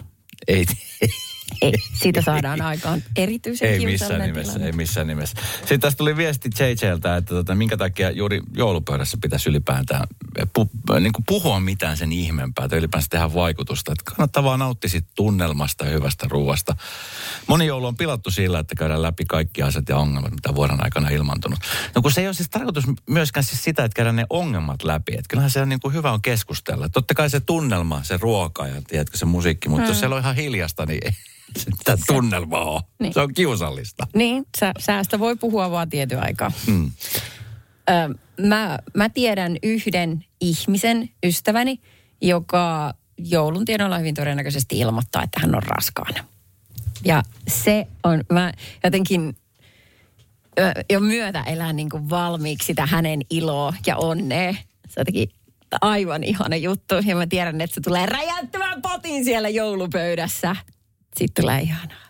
Ei, 0.49 0.65
Ei, 1.63 1.73
siitä 1.93 2.23
saadaan 2.23 2.61
aikaan 2.61 3.03
erityisen 3.17 3.69
ei 3.69 3.85
missään 3.85 4.21
nimessä, 4.21 4.53
tilanne. 4.53 4.67
ei 4.67 4.73
missään 4.73 5.07
nimessä. 5.07 5.37
Sitten 5.59 5.81
tästä 5.81 5.99
tuli 5.99 6.17
viesti 6.17 6.51
JJltä, 6.59 7.17
että 7.17 7.35
tota, 7.35 7.55
minkä 7.55 7.77
takia 7.77 8.11
juuri 8.11 8.41
joulupöydässä 8.57 9.19
pitäisi 9.23 9.49
ylipäätään 9.49 10.07
pu, 10.53 10.71
niin 11.01 11.13
kuin 11.13 11.25
puhua 11.27 11.61
mitään 11.61 11.97
sen 11.97 12.13
ihmeempää, 12.13 12.69
tai 12.69 12.79
ylipäänsä 12.79 13.09
tehdä 13.11 13.35
vaikutusta. 13.35 13.93
Että 13.93 14.11
kannattaa 14.11 14.45
vaan 14.45 14.59
nauttia 14.59 14.91
siitä 14.91 15.09
tunnelmasta 15.15 15.85
ja 15.85 15.91
hyvästä 15.91 16.27
ruoasta. 16.31 16.77
Moni 17.47 17.67
joulu 17.67 17.87
on 17.87 17.97
pilattu 17.97 18.31
sillä, 18.31 18.59
että 18.59 18.75
käydään 18.75 19.03
läpi 19.03 19.25
kaikki 19.25 19.63
asiat 19.63 19.89
ja 19.89 19.97
ongelmat, 19.97 20.33
mitä 20.33 20.55
vuoden 20.55 20.85
aikana 20.85 21.07
on 21.07 21.13
ilmantunut. 21.13 21.59
No 21.95 22.03
kun 22.03 22.13
se 22.13 22.21
ei 22.21 22.27
ole 22.27 22.35
siis 22.35 22.51
tarkoitus 22.51 22.85
myöskään 23.11 23.45
siis 23.45 23.65
sitä, 23.65 23.85
että 23.85 23.97
käydään 23.97 24.17
ne 24.17 24.27
ongelmat 24.31 24.85
läpi. 24.85 25.13
Että 25.13 25.29
kyllähän 25.29 25.51
se 25.51 25.61
on 25.61 25.69
niin 25.69 25.81
kuin 25.81 25.95
hyvä 25.95 26.13
on 26.13 26.23
keskustella. 26.23 26.89
Totta 26.89 27.15
kai 27.15 27.31
se 27.31 27.41
tunnelma, 27.41 28.03
se 28.03 28.17
ruoka 28.17 28.67
ja 28.67 28.83
tiedätkö, 28.83 29.19
se 29.19 29.25
musiikki, 29.25 29.69
mutta 29.69 29.83
mm. 29.83 29.89
jos 29.89 29.99
siellä 29.99 30.17
on 30.17 30.23
ihan 30.23 30.37
hiljasta, 30.37 30.87
niin 30.87 31.15
mitään 31.67 31.99
tunnelmaa 32.07 32.65
ole. 32.65 32.83
Niin. 32.99 33.15
Se 33.15 33.21
on 33.21 33.35
kiusallista. 33.35 34.07
Niin, 34.15 34.47
sä, 34.61 34.73
säästä 34.79 35.19
voi 35.19 35.37
puhua 35.37 35.71
vaan 35.71 35.89
tietyn 35.89 36.23
aikaa. 36.23 36.53
Mm. 36.67 36.93
Ö, 37.91 38.15
mä, 38.47 38.79
mä 38.95 39.09
tiedän 39.09 39.57
yhden 39.63 40.25
ihmisen, 40.41 41.09
ystäväni, 41.27 41.81
joka 42.23 42.95
joulun 43.19 43.65
tienoilla 43.65 43.99
hyvin 43.99 44.15
todennäköisesti 44.15 44.79
ilmoittaa, 44.79 45.23
että 45.23 45.41
hän 45.41 45.55
on 45.55 45.63
raskaana. 45.63 46.25
Ja 47.05 47.23
se 47.49 47.87
on, 48.05 48.25
mä 48.33 48.53
jotenkin 48.85 49.37
jo 50.91 51.01
myötä 51.01 51.43
elän 51.43 51.77
niin 51.77 51.91
kuin 51.91 52.11
valmiiksi 52.11 52.67
sitä 52.67 52.87
hänen 52.87 53.21
iloa 53.31 53.75
ja 53.87 53.97
onnea. 53.97 54.53
Se 54.89 55.01
jotenkin 55.01 55.31
aivan 55.81 56.25
ihana 56.25 56.57
juttu. 56.57 56.95
Ja 57.05 57.17
mä 57.17 57.27
tiedän, 57.27 57.61
että 57.61 57.75
se 57.75 57.81
tulee 57.81 58.07
räjäyttämään 58.07 58.83
potin 58.83 59.25
siellä 59.25 59.49
joulupöydässä. 59.49 60.57
Sitten 61.19 61.43
tulee 61.43 61.61
ihanaa. 61.61 62.05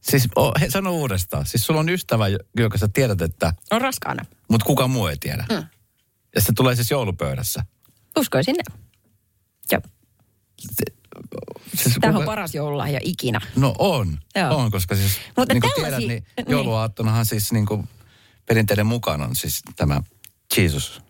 Siis 0.00 0.28
oh, 0.36 0.52
he, 0.60 0.70
sano 0.70 0.92
uudestaan. 0.92 1.46
Siis 1.46 1.66
sulla 1.66 1.80
on 1.80 1.88
ystävä, 1.88 2.28
jo- 2.28 2.38
joka 2.56 2.78
sä 2.78 2.88
tiedät, 2.88 3.22
että... 3.22 3.52
On 3.70 3.80
raskaana. 3.80 4.24
Mutta 4.50 4.66
kuka 4.66 4.88
muu 4.88 5.06
ei 5.06 5.16
tiedä. 5.16 5.44
Mm. 5.50 5.64
Ja 6.34 6.40
se 6.40 6.52
tulee 6.56 6.74
siis 6.74 6.90
joulupöydässä. 6.90 7.64
Uskoisin 8.18 8.54
ne. 8.56 8.76
Joo. 9.72 9.80
Siis 11.74 11.94
Tämä 12.00 12.10
on 12.10 12.14
kuka- 12.14 12.26
paras 12.26 12.54
joululahja 12.54 13.00
ikinä. 13.02 13.40
No 13.56 13.74
on, 13.78 14.18
Joo. 14.36 14.56
on, 14.56 14.70
koska 14.70 14.94
siis 14.96 15.18
Mutta 15.36 15.54
niin 15.54 15.60
kuin 15.60 15.72
tällaisia- 15.76 15.98
tiedät, 15.98 16.08
niin 16.08 16.24
niin. 16.36 16.50
jouluaattonahan 16.50 17.26
siis 17.26 17.52
niin 17.52 17.66
kuin 17.66 17.88
perinteiden 18.46 18.86
mukaan 18.86 19.22
on 19.22 19.36
siis 19.36 19.62
tämä 19.76 20.02
Jesus 20.56 21.02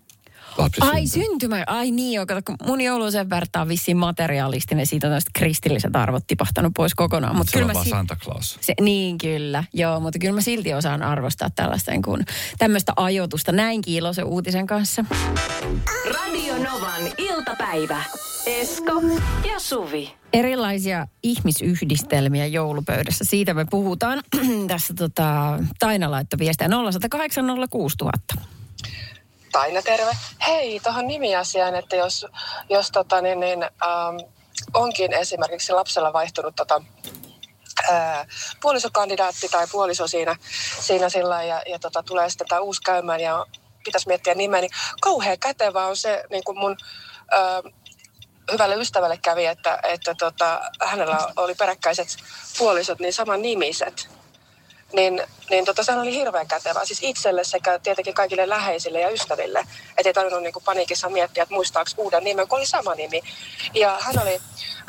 lapsi 0.58 0.80
Ai 0.80 1.06
syntymä, 1.06 1.64
ai 1.66 1.90
niin 1.90 2.12
joo, 2.12 2.26
kato, 2.26 2.40
kun 2.46 2.56
mun 2.66 2.80
joulu 2.80 3.04
on 3.04 3.12
sen 3.12 3.30
verran 3.30 3.68
vissiin 3.68 3.96
materialistinen, 3.96 4.86
siitä 4.86 5.06
on 5.08 5.20
kristilliset 5.34 5.96
arvot 5.96 6.26
tipahtanut 6.26 6.72
pois 6.76 6.94
kokonaan. 6.94 7.36
Mutta 7.36 7.50
Se 7.50 7.56
on 7.58 7.60
kyllä 7.60 7.70
mä 7.70 7.74
vaan 7.74 7.84
si- 7.84 7.90
Santa 7.90 8.16
Claus. 8.16 8.58
se, 8.60 8.74
niin 8.80 9.18
kyllä, 9.18 9.64
joo, 9.72 10.00
mutta 10.00 10.18
kyllä 10.18 10.34
mä 10.34 10.40
silti 10.40 10.74
osaan 10.74 11.02
arvostaa 11.02 11.50
tällaista 11.50 11.92
kuin, 12.04 12.24
tämmöistä 12.58 12.92
ajoitusta 12.96 13.52
näinkin 13.52 13.94
iloisen 13.94 14.24
uutisen 14.24 14.66
kanssa. 14.66 15.04
Radio 16.14 16.54
Novan 16.54 17.02
iltapäivä. 17.18 18.02
Esko 18.46 19.02
ja 19.52 19.58
Suvi. 19.58 20.14
Erilaisia 20.32 21.06
ihmisyhdistelmiä 21.22 22.46
joulupöydässä, 22.46 23.24
siitä 23.24 23.54
me 23.54 23.64
puhutaan. 23.70 24.22
Tässä 24.68 24.94
tota, 24.94 25.58
Taina 25.78 26.10
laittoi 26.10 26.38
viestiä 26.38 26.68
0108 26.68 27.46
06000. 29.54 29.62
Taina, 29.62 29.82
terve. 29.82 30.16
Hei, 30.46 30.80
tuohon 30.80 31.06
nimiasiaan, 31.06 31.74
että 31.74 31.96
jos, 31.96 32.26
jos 32.68 32.90
tota, 32.90 33.20
niin, 33.20 33.40
niin, 33.40 33.62
ähm, 33.62 34.16
onkin 34.74 35.12
esimerkiksi 35.12 35.72
lapsella 35.72 36.12
vaihtunut 36.12 36.56
tota, 36.56 36.82
ää, 37.90 38.26
puolisokandidaatti 38.60 39.48
tai 39.48 39.66
puoliso 39.72 40.06
siinä, 40.06 40.36
siinä 40.80 41.08
sillä 41.08 41.42
ja, 41.42 41.62
ja 41.66 41.78
tota, 41.78 42.02
tulee 42.02 42.30
sitten 42.30 42.46
tämä 42.48 42.60
uusi 42.60 42.82
käymään 42.82 43.20
ja 43.20 43.46
pitäisi 43.84 44.08
miettiä 44.08 44.34
nimeä, 44.34 44.60
niin 44.60 44.70
kauhean 45.00 45.38
kätevä 45.38 45.86
on 45.86 45.96
se 45.96 46.24
niin 46.30 46.44
kuin 46.44 46.58
mun 46.58 46.76
ää, 47.30 47.62
hyvälle 48.52 48.76
ystävälle 48.76 49.18
kävi, 49.22 49.46
että, 49.46 49.78
että 49.82 50.14
tota, 50.18 50.60
hänellä 50.80 51.18
oli 51.36 51.54
peräkkäiset 51.54 52.08
puolisot, 52.58 52.98
niin 52.98 53.12
saman 53.12 53.42
nimiset 53.42 54.08
niin, 54.94 55.22
niin 55.50 55.64
tota, 55.64 55.82
sehän 55.82 56.00
oli 56.00 56.14
hirveän 56.14 56.48
kätevää. 56.48 56.84
Siis 56.84 57.02
itselle 57.02 57.44
sekä 57.44 57.78
tietenkin 57.78 58.14
kaikille 58.14 58.48
läheisille 58.48 59.00
ja 59.00 59.10
ystäville. 59.10 59.58
Että 59.98 60.08
ei 60.08 60.14
tarvinnut 60.14 60.42
niin 60.42 60.52
kuin 60.52 60.64
paniikissa 60.64 61.08
miettiä, 61.08 61.42
että 61.42 61.54
muistaako 61.54 61.90
uuden 61.96 62.24
nimen, 62.24 62.48
kun 62.48 62.58
oli 62.58 62.66
sama 62.66 62.94
nimi. 62.94 63.22
Ja 63.74 63.98
hän 64.00 64.18
oli 64.22 64.40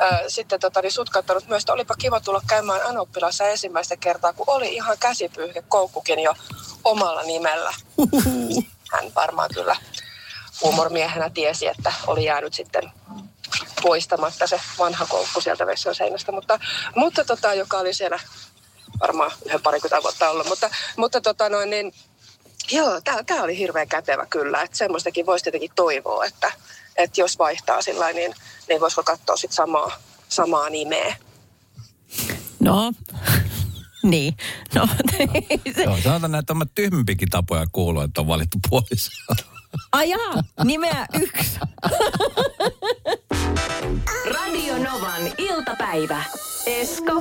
äh, 0.02 0.20
sitten 0.28 0.60
tota, 0.60 0.82
niin 0.82 0.92
sutkattanut 0.92 1.48
myös, 1.48 1.62
että 1.62 1.72
olipa 1.72 1.94
kiva 1.98 2.20
tulla 2.20 2.42
käymään 2.48 2.86
Anoppilassa 2.86 3.48
ensimmäistä 3.48 3.96
kertaa, 3.96 4.32
kun 4.32 4.44
oli 4.48 4.74
ihan 4.74 4.96
käsipyyhke 5.00 5.62
koukkukin 5.68 6.18
jo 6.18 6.34
omalla 6.84 7.22
nimellä. 7.22 7.74
Hän 8.92 9.14
varmaan 9.14 9.50
kyllä 9.54 9.76
huumormiehenä 10.62 11.30
tiesi, 11.30 11.66
että 11.66 11.92
oli 12.06 12.24
jäänyt 12.24 12.54
sitten 12.54 12.92
poistamatta 13.82 14.46
se 14.46 14.60
vanha 14.78 15.06
koukku 15.06 15.40
sieltä 15.40 15.66
vessan 15.66 15.94
seinästä, 15.94 16.32
mutta, 16.32 16.58
mutta 16.94 17.24
tota, 17.24 17.54
joka 17.54 17.78
oli 17.78 17.94
siellä 17.94 18.18
varmaan 19.00 19.30
yhden 19.46 19.62
parikymmentä 19.62 20.02
vuotta 20.02 20.30
ollut, 20.30 20.48
mutta, 20.48 20.70
mutta 20.96 21.20
tota 21.20 21.48
noin, 21.48 21.70
niin, 21.70 21.92
joo, 22.70 23.00
tämä 23.26 23.42
oli 23.42 23.58
hirveän 23.58 23.88
kätevä 23.88 24.26
kyllä, 24.26 24.62
että 24.62 24.76
semmoistakin 24.76 25.26
voisi 25.26 25.42
tietenkin 25.42 25.70
toivoa, 25.74 26.24
että, 26.24 26.52
että 26.96 27.20
jos 27.20 27.38
vaihtaa 27.38 27.82
sillä 27.82 28.12
niin, 28.12 28.34
niin 28.68 28.80
voisiko 28.80 29.02
katsoa 29.02 29.36
sit 29.36 29.52
samaa, 29.52 29.92
samaa 30.28 30.70
nimeä. 30.70 31.16
No, 32.60 32.92
niin. 34.02 34.36
No, 34.74 34.88
se, 35.76 35.82
Joo, 35.82 35.98
sanotaan 36.04 36.32
näin, 36.32 36.42
että 36.42 36.52
on 36.52 36.66
tyhmempikin 36.74 37.30
tapoja 37.30 37.66
kuulua, 37.72 38.04
että 38.04 38.20
on 38.20 38.28
valittu 38.28 38.58
puoliso. 38.70 39.10
ajaa, 39.92 40.34
nimeä 40.64 41.06
yksi. 41.20 41.58
Radio 44.34 44.78
Novan 44.78 45.32
iltapäivä. 45.38 46.24
Esko 46.66 47.12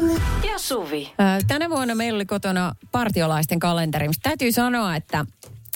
ja 0.52 0.60
Suvi. 0.60 1.14
Tänä 1.48 1.70
vuonna 1.70 1.96
meillä 1.96 2.18
oli 2.18 2.26
kotona 2.26 2.76
partiolaisten 2.92 3.60
kalenteri. 3.60 4.08
Mistä 4.08 4.30
täytyy 4.30 4.52
sanoa, 4.52 4.96
että 4.96 5.26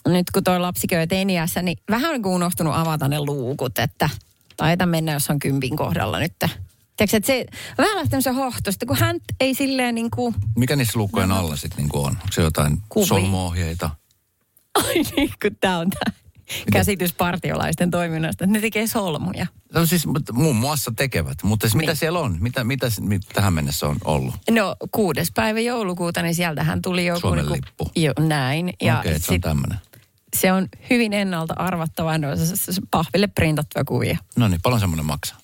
nyt 0.08 0.32
kun 0.34 0.44
toi 0.44 0.60
lapsi 0.60 0.88
käy 0.88 1.08
teiniässä, 1.08 1.62
niin 1.62 1.78
vähän 1.90 2.16
on 2.16 2.26
unohtunut 2.26 2.76
avata 2.76 3.08
ne 3.08 3.20
luukut, 3.20 3.80
että 3.80 4.10
taita 4.58 4.86
mennä 4.86 5.14
jossain 5.14 5.40
kympin 5.40 5.76
kohdalla 5.76 6.20
nyt. 6.20 6.34
Tiedätkö, 6.40 7.18
että 7.18 7.28
se 7.28 7.46
vähän 7.78 7.98
lähtee 7.98 8.22
se 8.22 8.32
hohtosta, 8.32 8.86
kun 8.86 8.98
hän 8.98 9.20
ei 9.40 9.54
silleen 9.54 9.96
niin 9.96 10.12
kuin, 10.12 10.36
Mikä 10.56 10.76
niissä 10.76 11.00
luukkojen 11.00 11.32
alla 11.32 11.56
sitten 11.56 11.78
niin 11.78 11.90
on? 11.94 12.06
Onko 12.12 12.28
se 12.32 12.42
jotain 12.42 12.78
Kuvia. 12.90 13.08
solmuohjeita? 13.08 13.90
ai 14.76 15.04
niin 15.16 15.34
kuin 15.42 15.58
tämä 15.62 15.78
on 15.78 15.90
tämä 15.90 16.18
käsitys 16.74 17.14
partiolaisten 17.14 17.92
toiminnasta, 17.92 18.44
että 18.44 18.54
ne 18.54 18.60
tekee 18.62 18.88
solmuja. 18.88 19.46
No 19.74 19.86
siis 19.86 20.08
muun 20.32 20.56
muassa 20.56 20.92
tekevät, 20.96 21.44
mutta 21.44 21.68
siis 21.68 21.76
mitä 21.76 21.92
Niin. 21.92 21.98
siellä 21.98 22.20
on? 22.20 22.38
Mitä, 22.40 22.64
mitä 22.64 22.90
s- 22.90 23.02
mit, 23.02 23.22
tähän 23.34 23.54
mennessä 23.54 23.88
on 23.88 23.98
ollut? 24.06 24.36
No 24.52 24.76
kuudes 24.92 25.32
päivä 25.36 25.60
joulukuuta, 25.60 26.22
niin 26.22 26.36
sieltähän 26.36 26.82
tuli 26.82 27.06
joku... 27.06 27.20
Suomen 27.20 27.46
niinku- 27.46 27.54
lippu. 27.54 27.92
Jo, 27.96 28.14
näin. 28.20 28.74
Ja 28.82 29.00
Okei, 29.00 29.12
okay, 29.12 29.20
se 29.20 29.34
on 29.34 29.42
tämmöinen. 29.42 29.78
se 30.36 30.52
on 30.52 30.68
hyvin 30.90 31.14
ennalta 31.14 31.54
arvattava, 31.58 32.18
no, 32.18 32.36
se, 32.36 32.46
se, 32.46 32.74
se 32.74 32.82
pahville 32.92 33.28
printattuja 33.28 33.86
kuvia. 33.86 34.18
No 34.36 34.48
niin, 34.48 34.62
paljon 34.62 34.80
semmoinen 34.80 35.06
maksaa? 35.06 35.38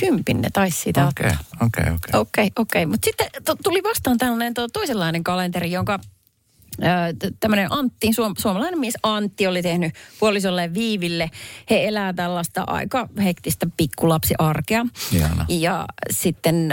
Kympin 0.00 0.40
ne 0.40 0.48
taisi 0.52 0.78
siitä 0.82 1.06
Okei, 1.08 1.30
okei, 1.60 1.84
okei. 1.94 2.20
Okei, 2.20 2.50
okei. 2.56 2.86
Mutta 2.86 3.04
sitten 3.04 3.56
tuli 3.64 3.82
vastaan 3.82 4.18
tällainen 4.18 4.54
to, 4.54 4.68
toisenlainen 4.68 5.24
kalenteri, 5.24 5.70
jonka 5.72 5.98
tämmöinen 7.40 7.72
Antti, 7.72 8.12
suom, 8.12 8.34
suomalainen 8.38 8.80
mies 8.80 8.94
Antti 9.02 9.46
oli 9.46 9.62
tehnyt 9.62 9.94
puolisolleen 10.20 10.74
Viiville. 10.74 11.30
He 11.70 11.88
elää 11.88 12.12
tällaista 12.12 12.64
aika 12.66 13.08
hektistä 13.24 13.66
pikkulapsiarkea. 13.76 14.86
Ihana. 15.12 15.46
Ja 15.48 15.84
sitten 16.10 16.68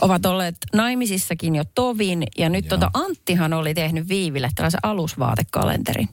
ovat 0.00 0.26
olleet 0.26 0.56
naimisissakin 0.74 1.56
jo 1.56 1.64
tovin. 1.74 2.22
Ja 2.38 2.48
nyt 2.48 2.64
Joo. 2.64 2.68
tota 2.70 2.90
Anttihan 2.94 3.52
oli 3.52 3.74
tehnyt 3.74 4.08
Viiville 4.08 4.50
tällaisen 4.54 4.80
alusvaatekalenterin. 4.82 6.08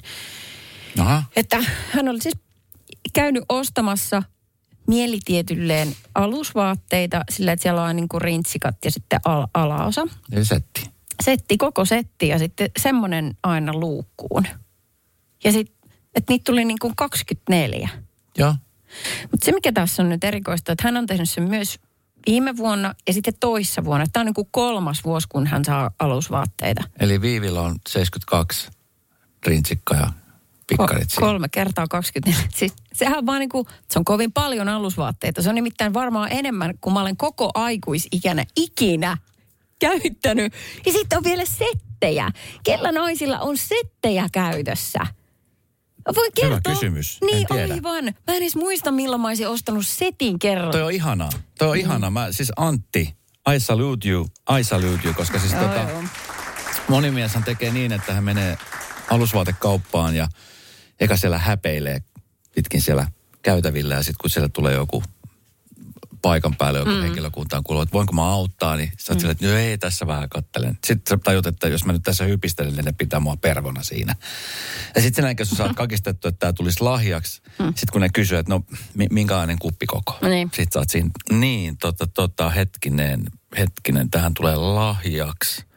Aha, 0.99 1.23
Että 1.35 1.57
hän 1.91 2.09
oli 2.09 2.21
siis 2.21 2.35
käynyt 3.13 3.43
ostamassa 3.49 4.23
mielitietylleen 4.87 5.95
alusvaatteita 6.15 7.23
sillä, 7.29 7.51
että 7.51 7.63
siellä 7.63 7.83
on 7.83 7.95
niin 7.95 8.09
kuin 8.09 8.21
rintsikat 8.21 8.75
ja 8.85 8.91
sitten 8.91 9.19
al- 9.25 9.47
alaosa. 9.53 10.07
eli 10.31 10.45
setti. 10.45 10.89
Setti, 11.23 11.57
koko 11.57 11.85
setti 11.85 12.27
ja 12.27 12.39
sitten 12.39 12.69
semmoinen 12.79 13.37
aina 13.43 13.73
luukkuun. 13.73 14.47
Ja 15.43 15.51
sitten, 15.51 15.91
että 16.15 16.33
niitä 16.33 16.43
tuli 16.43 16.65
niin 16.65 16.79
kuin 16.81 16.95
24. 16.95 17.89
Joo. 18.37 18.55
Mutta 19.31 19.45
se, 19.45 19.51
mikä 19.51 19.71
tässä 19.71 20.03
on 20.03 20.09
nyt 20.09 20.23
erikoista, 20.23 20.71
että 20.71 20.87
hän 20.87 20.97
on 20.97 21.05
tehnyt 21.05 21.29
sen 21.29 21.49
myös 21.49 21.79
viime 22.27 22.57
vuonna 22.57 22.95
ja 23.07 23.13
sitten 23.13 23.33
toissa 23.39 23.85
vuonna. 23.85 24.05
Tämä 24.13 24.21
on 24.21 24.25
niin 24.25 24.33
kuin 24.33 24.47
kolmas 24.51 25.03
vuosi, 25.03 25.27
kun 25.27 25.47
hän 25.47 25.65
saa 25.65 25.91
alusvaatteita. 25.99 26.83
Eli 26.99 27.21
Viivillä 27.21 27.61
on 27.61 27.75
72 27.87 28.69
rintsikka 29.45 29.95
ja 29.95 30.11
pikkarit 30.67 31.11
Ko- 31.11 31.19
kolme 31.19 31.49
kertaa 31.49 31.87
24. 31.87 32.49
Siis, 32.59 32.73
sehän 32.93 33.25
vaan 33.25 33.39
niin 33.39 33.49
kuin, 33.49 33.67
se 33.91 33.99
on 33.99 34.05
kovin 34.05 34.31
paljon 34.31 34.69
alusvaatteita. 34.69 35.41
Se 35.41 35.49
on 35.49 35.55
nimittäin 35.55 35.93
varmaan 35.93 36.31
enemmän, 36.31 36.73
kuin 36.81 36.93
mä 36.93 37.01
olen 37.01 37.17
koko 37.17 37.51
aikuisikänä 37.53 38.45
ikinä 38.55 39.17
käyttänyt. 39.79 40.53
Ja 40.85 40.91
sitten 40.91 41.17
on 41.17 41.23
vielä 41.23 41.43
settejä. 41.45 42.31
Kellä 42.63 42.91
naisilla 42.91 43.39
on 43.39 43.57
settejä 43.57 44.27
käytössä? 44.31 44.99
Voin 46.15 46.31
Hyvä 46.43 46.49
kertoa. 46.55 46.73
kysymys. 46.73 47.17
En 47.21 47.27
Niin 47.27 47.47
tiedä. 47.47 47.73
aivan. 47.73 48.03
Mä 48.05 48.11
en 48.27 48.35
edes 48.37 48.55
muista, 48.55 48.91
milloin 48.91 49.21
mä 49.21 49.27
olisin 49.27 49.47
ostanut 49.47 49.87
setin 49.87 50.39
kerran. 50.39 50.71
Toi 50.71 50.81
on 50.81 50.91
ihanaa. 50.91 51.29
Toi 51.57 51.69
on 51.69 51.77
ihanaa. 51.77 52.09
Mä, 52.11 52.31
siis 52.31 52.51
Antti, 52.57 53.15
I 53.55 53.59
salute 53.59 54.09
you, 54.09 54.27
I 54.59 54.63
salute 54.63 54.99
you, 55.03 55.13
koska 55.13 55.39
siis 55.39 55.51
Joo, 55.53 55.61
tota, 55.61 55.79
joo. 55.89 56.03
moni 56.87 57.11
mieshän 57.11 57.43
tekee 57.43 57.71
niin, 57.71 57.91
että 57.91 58.13
hän 58.13 58.23
menee 58.23 58.57
alusvaatekauppaan 59.09 60.15
ja 60.15 60.27
eka 60.99 61.17
siellä 61.17 61.37
häpeilee 61.37 62.01
pitkin 62.55 62.81
siellä 62.81 63.07
käytävillä 63.41 63.95
ja 63.95 64.03
sitten 64.03 64.21
kun 64.21 64.29
siellä 64.29 64.49
tulee 64.53 64.73
joku 64.73 65.03
paikan 66.21 66.55
päälle 66.55 66.79
joku 66.79 66.91
mm. 66.91 67.01
henkilökuntaan 67.01 67.63
kuuluu, 67.63 67.83
että 67.83 67.93
voinko 67.93 68.13
mä 68.13 68.31
auttaa, 68.31 68.75
niin 68.75 68.91
sä 68.99 69.13
oot 69.13 69.23
mm. 69.23 69.29
että 69.29 69.47
no 69.47 69.53
ei, 69.53 69.77
tässä 69.77 70.07
vähän 70.07 70.29
kattelen. 70.29 70.77
Sitten 70.85 71.09
sä 71.09 71.23
tajut, 71.23 71.47
että 71.47 71.67
jos 71.67 71.85
mä 71.85 71.93
nyt 71.93 72.03
tässä 72.03 72.23
hypistelen, 72.23 72.75
niin 72.75 72.85
ne 72.85 72.91
pitää 72.91 73.19
mua 73.19 73.37
pervona 73.37 73.83
siinä. 73.83 74.15
Ja 74.95 75.01
sitten 75.01 75.23
sen 75.23 75.29
jälkeen, 75.29 75.47
kun 75.49 75.57
sä 75.57 75.63
oot 75.63 75.75
kakistettu, 75.85 76.27
että 76.27 76.39
tämä 76.39 76.53
tulisi 76.53 76.81
lahjaksi, 76.81 77.41
mm. 77.59 77.65
sitten 77.65 77.91
kun 77.91 78.01
ne 78.01 78.09
kysyy, 78.13 78.37
että 78.37 78.53
no 78.53 78.63
mi- 78.93 79.07
minkälainen 79.11 79.59
kuppikoko. 79.59 80.17
Niin. 80.21 80.47
Sitten 80.47 80.73
sä 80.73 80.79
oot 80.79 80.89
siinä, 80.89 81.09
niin, 81.31 81.77
tota, 81.77 82.07
tota, 82.07 82.49
hetkinen, 82.49 83.25
hetkinen, 83.57 84.09
tähän 84.09 84.33
tulee 84.33 84.55
lahjaksi. 84.55 85.67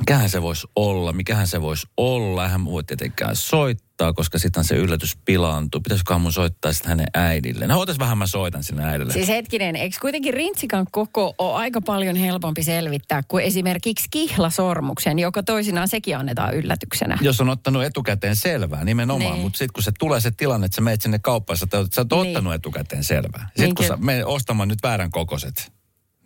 Mikähän 0.00 0.30
se 0.30 0.42
voisi 0.42 0.66
olla, 0.76 1.12
mikähän 1.12 1.46
se 1.46 1.62
voisi 1.62 1.86
olla. 1.96 2.48
Hän 2.48 2.64
voi 2.64 2.84
tietenkään 2.84 3.36
soittaa, 3.36 4.12
koska 4.12 4.38
sitten 4.38 4.64
se 4.64 4.74
yllätys 4.76 5.16
pilaantuu. 5.24 5.80
Pitäisiköhän 5.80 6.20
mun 6.20 6.32
soittaa 6.32 6.72
sitten 6.72 6.88
hänen 6.88 7.06
äidille? 7.14 7.66
No 7.66 7.80
otas 7.80 7.98
vähän 7.98 8.18
mä 8.18 8.26
soitan 8.26 8.64
sinne 8.64 8.84
äidille. 8.84 9.12
Siis 9.12 9.28
hetkinen, 9.28 9.76
eikö 9.76 9.96
kuitenkin 10.00 10.34
rintsikan 10.34 10.86
koko 10.92 11.34
ole 11.38 11.54
aika 11.56 11.80
paljon 11.80 12.16
helpompi 12.16 12.62
selvittää 12.62 13.22
kuin 13.28 13.44
esimerkiksi 13.44 14.06
kihlasormuksen, 14.10 15.18
joka 15.18 15.42
toisinaan 15.42 15.88
sekin 15.88 16.16
annetaan 16.16 16.54
yllätyksenä. 16.54 17.18
Jos 17.20 17.40
on 17.40 17.48
ottanut 17.48 17.84
etukäteen 17.84 18.36
selvää, 18.36 18.84
nimenomaan. 18.84 19.32
Niin. 19.32 19.42
Mutta 19.42 19.58
sitten 19.58 19.72
kun 19.74 19.82
se 19.82 19.92
tulee 19.98 20.20
se 20.20 20.30
tilanne, 20.30 20.64
että 20.64 20.76
sä 20.76 20.80
meet 20.80 21.02
sinne 21.02 21.18
kauppaan, 21.18 21.56
sä, 21.56 21.66
oot- 21.66 21.88
sä 21.94 22.00
oot 22.00 22.10
Niin. 22.12 22.20
ottanut 22.36 22.54
etukäteen 22.54 23.04
selvää. 23.04 23.42
Sitten 23.46 23.64
Niin 23.64 23.74
kun 23.74 23.86
sä 23.86 23.96
menet 23.96 24.24
ostamaan 24.26 24.68
nyt 24.68 24.78
väärän 24.82 25.10
kokoiset, 25.10 25.72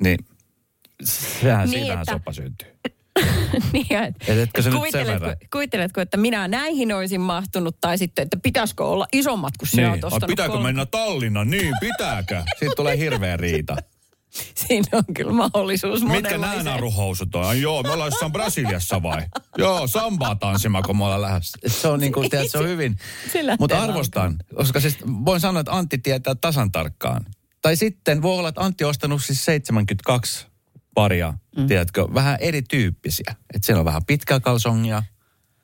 niin 0.02 0.18
sehän 1.04 1.60
Niin, 1.60 1.70
siinähän 1.70 2.02
että- 2.02 2.12
sopa 2.12 2.32
syntyy. 2.32 2.68
niin, 3.72 3.96
et, 3.96 4.14
Et 4.28 4.38
etkö 4.38 4.62
sä 4.62 4.70
nyt 4.70 4.80
sen 4.82 4.92
kuvitteletko, 4.92 5.46
kuvitteletko, 5.52 6.00
että 6.00 6.16
minä 6.16 6.48
näihin 6.48 6.92
olisin 6.92 7.20
mahtunut, 7.20 7.76
tai 7.80 7.98
sitten, 7.98 8.22
että 8.22 8.36
pitäisikö 8.42 8.84
olla 8.84 9.06
isommat 9.12 9.56
kuin 9.56 9.68
sinä 9.68 9.92
ostanut 9.92 10.26
pitääkö 10.26 10.52
kolme- 10.52 10.62
mennä 10.62 10.86
Tallinnan? 10.86 11.50
Niin, 11.50 11.74
pitääkö? 11.80 12.42
Siitä 12.58 12.74
tulee 12.76 12.98
hirveä 12.98 13.36
riita. 13.36 13.76
Siinä 14.66 14.88
on 14.92 15.14
kyllä 15.14 15.32
mahdollisuus 15.32 16.04
Mitkä 16.04 16.38
nämä 16.38 16.62
naruhousut 16.62 17.34
on? 17.34 17.60
Joo, 17.60 17.82
me 17.82 17.90
ollaan 17.90 18.10
jossain 18.10 18.32
Brasiliassa 18.32 19.02
vai? 19.02 19.22
Joo, 19.58 19.86
sambaa 19.86 20.34
tanssimaan, 20.34 20.84
kun 20.84 20.96
me 20.96 21.04
ollaan 21.04 21.22
lähdössä. 21.22 21.58
Se 21.66 21.88
on 21.88 22.00
niin 22.00 22.12
kuin, 22.12 22.30
tiedät, 22.30 22.50
se 22.50 22.58
on 22.58 22.68
hyvin. 22.68 22.96
Se 23.32 23.42
Mutta 23.58 23.82
arvostan, 23.82 24.36
koska 24.54 24.80
siis 24.80 24.98
voin 25.06 25.40
sanoa, 25.40 25.60
että 25.60 25.72
Antti 25.72 25.98
tietää 25.98 26.34
tasan 26.34 26.72
tarkkaan. 26.72 27.24
Tai 27.62 27.76
sitten 27.76 28.22
voi 28.22 28.38
olla, 28.38 28.48
että 28.48 28.60
Antti 28.60 28.84
on 28.84 28.90
ostanut 28.90 29.24
siis 29.24 29.44
72 29.44 30.46
paria, 30.94 31.34
mm. 31.56 31.66
tiedätkö, 31.66 32.06
vähän 32.14 32.36
erityyppisiä. 32.40 33.34
Että 33.54 33.66
siellä 33.66 33.80
on 33.80 33.84
vähän 33.84 34.04
pitkää 34.06 34.40
kalsongia. 34.40 35.02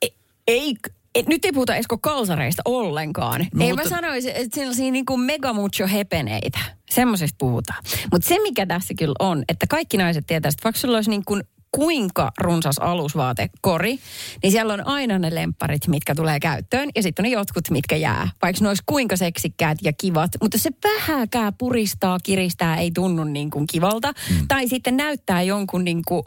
Ei, 0.02 0.74
ei, 1.14 1.24
nyt 1.28 1.44
ei 1.44 1.52
puhuta 1.52 1.76
Esko 1.76 1.98
kalsareista 1.98 2.62
ollenkaan. 2.64 3.46
No, 3.54 3.64
ei 3.64 3.70
mutta- 3.70 3.84
mä 3.84 3.88
sanoisi, 3.88 4.30
että 4.30 4.54
sellaisia 4.54 4.90
niin 4.90 5.06
kuin 5.06 5.20
mega 5.20 5.52
mucho 5.52 5.86
hepeneitä. 5.92 6.58
Semmoisesta 6.90 7.36
puhutaan. 7.38 7.84
Mutta 8.12 8.28
se, 8.28 8.38
mikä 8.42 8.66
tässä 8.66 8.94
kyllä 8.98 9.14
on, 9.18 9.44
että 9.48 9.66
kaikki 9.66 9.96
naiset 9.96 10.26
tietää, 10.26 10.48
että 10.48 10.64
vaikka 10.64 10.80
sulla 10.80 10.96
olisi 10.96 11.10
niin 11.10 11.24
kuin 11.24 11.42
kuinka 11.72 12.32
runsas 12.38 12.78
alusvaatekori, 12.78 13.98
niin 14.42 14.52
siellä 14.52 14.74
on 14.74 14.86
aina 14.86 15.18
ne 15.18 15.34
lempparit, 15.34 15.88
mitkä 15.88 16.14
tulee 16.14 16.40
käyttöön, 16.40 16.88
ja 16.96 17.02
sitten 17.02 17.22
on 17.22 17.30
ne 17.30 17.34
jotkut, 17.34 17.70
mitkä 17.70 17.96
jää. 17.96 18.28
Vaikka 18.42 18.62
ne 18.62 18.68
olisi 18.68 18.82
kuinka 18.86 19.16
seksikkäät 19.16 19.78
ja 19.82 19.92
kivat, 19.92 20.30
mutta 20.42 20.58
se 20.58 20.70
vähäkään 20.84 21.52
puristaa, 21.58 22.18
kiristää, 22.22 22.76
ei 22.76 22.90
tunnu 22.90 23.24
niin 23.24 23.50
kuin 23.50 23.66
kivalta. 23.66 24.12
Mm. 24.30 24.48
Tai 24.48 24.68
sitten 24.68 24.96
näyttää 24.96 25.42
jonkun 25.42 25.84
niin 25.84 26.02
kuin 26.06 26.22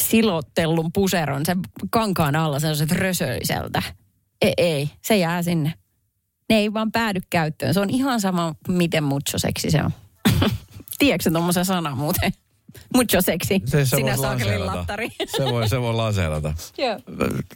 silottellun 0.00 0.92
puseron 0.92 1.46
sen 1.46 1.58
kankaan 1.90 2.36
alla 2.36 2.60
sellaiset 2.60 2.92
rösöiseltä. 2.92 3.82
Ei, 4.42 4.54
ei, 4.56 4.90
se 5.02 5.16
jää 5.16 5.42
sinne. 5.42 5.74
Ne 6.50 6.56
ei 6.56 6.74
vaan 6.74 6.92
päädy 6.92 7.20
käyttöön. 7.30 7.74
Se 7.74 7.80
on 7.80 7.90
ihan 7.90 8.20
sama, 8.20 8.54
miten 8.68 9.04
mucho 9.04 9.38
seksi 9.38 9.70
se 9.70 9.82
on. 9.82 9.90
Tiedätkö 10.98 11.30
tuommoisen 11.30 11.64
sanan 11.64 11.98
muuten? 11.98 12.32
Mucho 12.94 13.20
seksi. 13.20 13.62
Se, 13.64 13.84
se 13.84 13.96
Sinä 13.96 14.16
saakelin 14.16 14.66
lattari. 14.66 15.08
Se 15.36 15.44
voi, 15.44 15.68
se 15.68 15.80
voi 15.80 15.94
lanseerata. 15.94 16.54
Joo. 16.78 16.98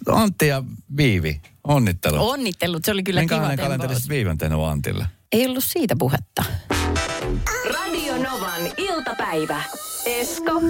Antti 0.08 0.46
ja 0.46 0.62
Viivi, 0.96 1.40
onnittelut. 1.64 2.20
Onnittelut, 2.20 2.84
se 2.84 2.90
oli 2.90 3.02
kyllä 3.02 3.20
kiva 3.20 3.30
Minkälainen 3.30 3.58
tempaus. 3.58 3.78
kalenteri 3.78 4.08
Viivi 4.08 4.30
on 4.30 4.38
tehnyt 4.38 4.58
Antille? 4.60 5.06
Ei 5.32 5.46
ollut 5.46 5.64
siitä 5.64 5.96
puhetta. 5.98 6.44
Radio 7.74 8.16
Novan 8.16 8.72
iltapäivä. 8.76 9.62
Esko 10.06 10.62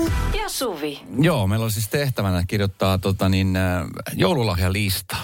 ja 0.42 0.48
Suvi. 0.48 1.00
Joo, 1.20 1.46
meillä 1.46 1.64
on 1.64 1.70
siis 1.70 1.88
tehtävänä 1.88 2.44
kirjoittaa 2.46 2.98
tota 2.98 3.28
niin, 3.28 3.56
äh, 3.56 3.86
joululahjalista. 4.12 5.16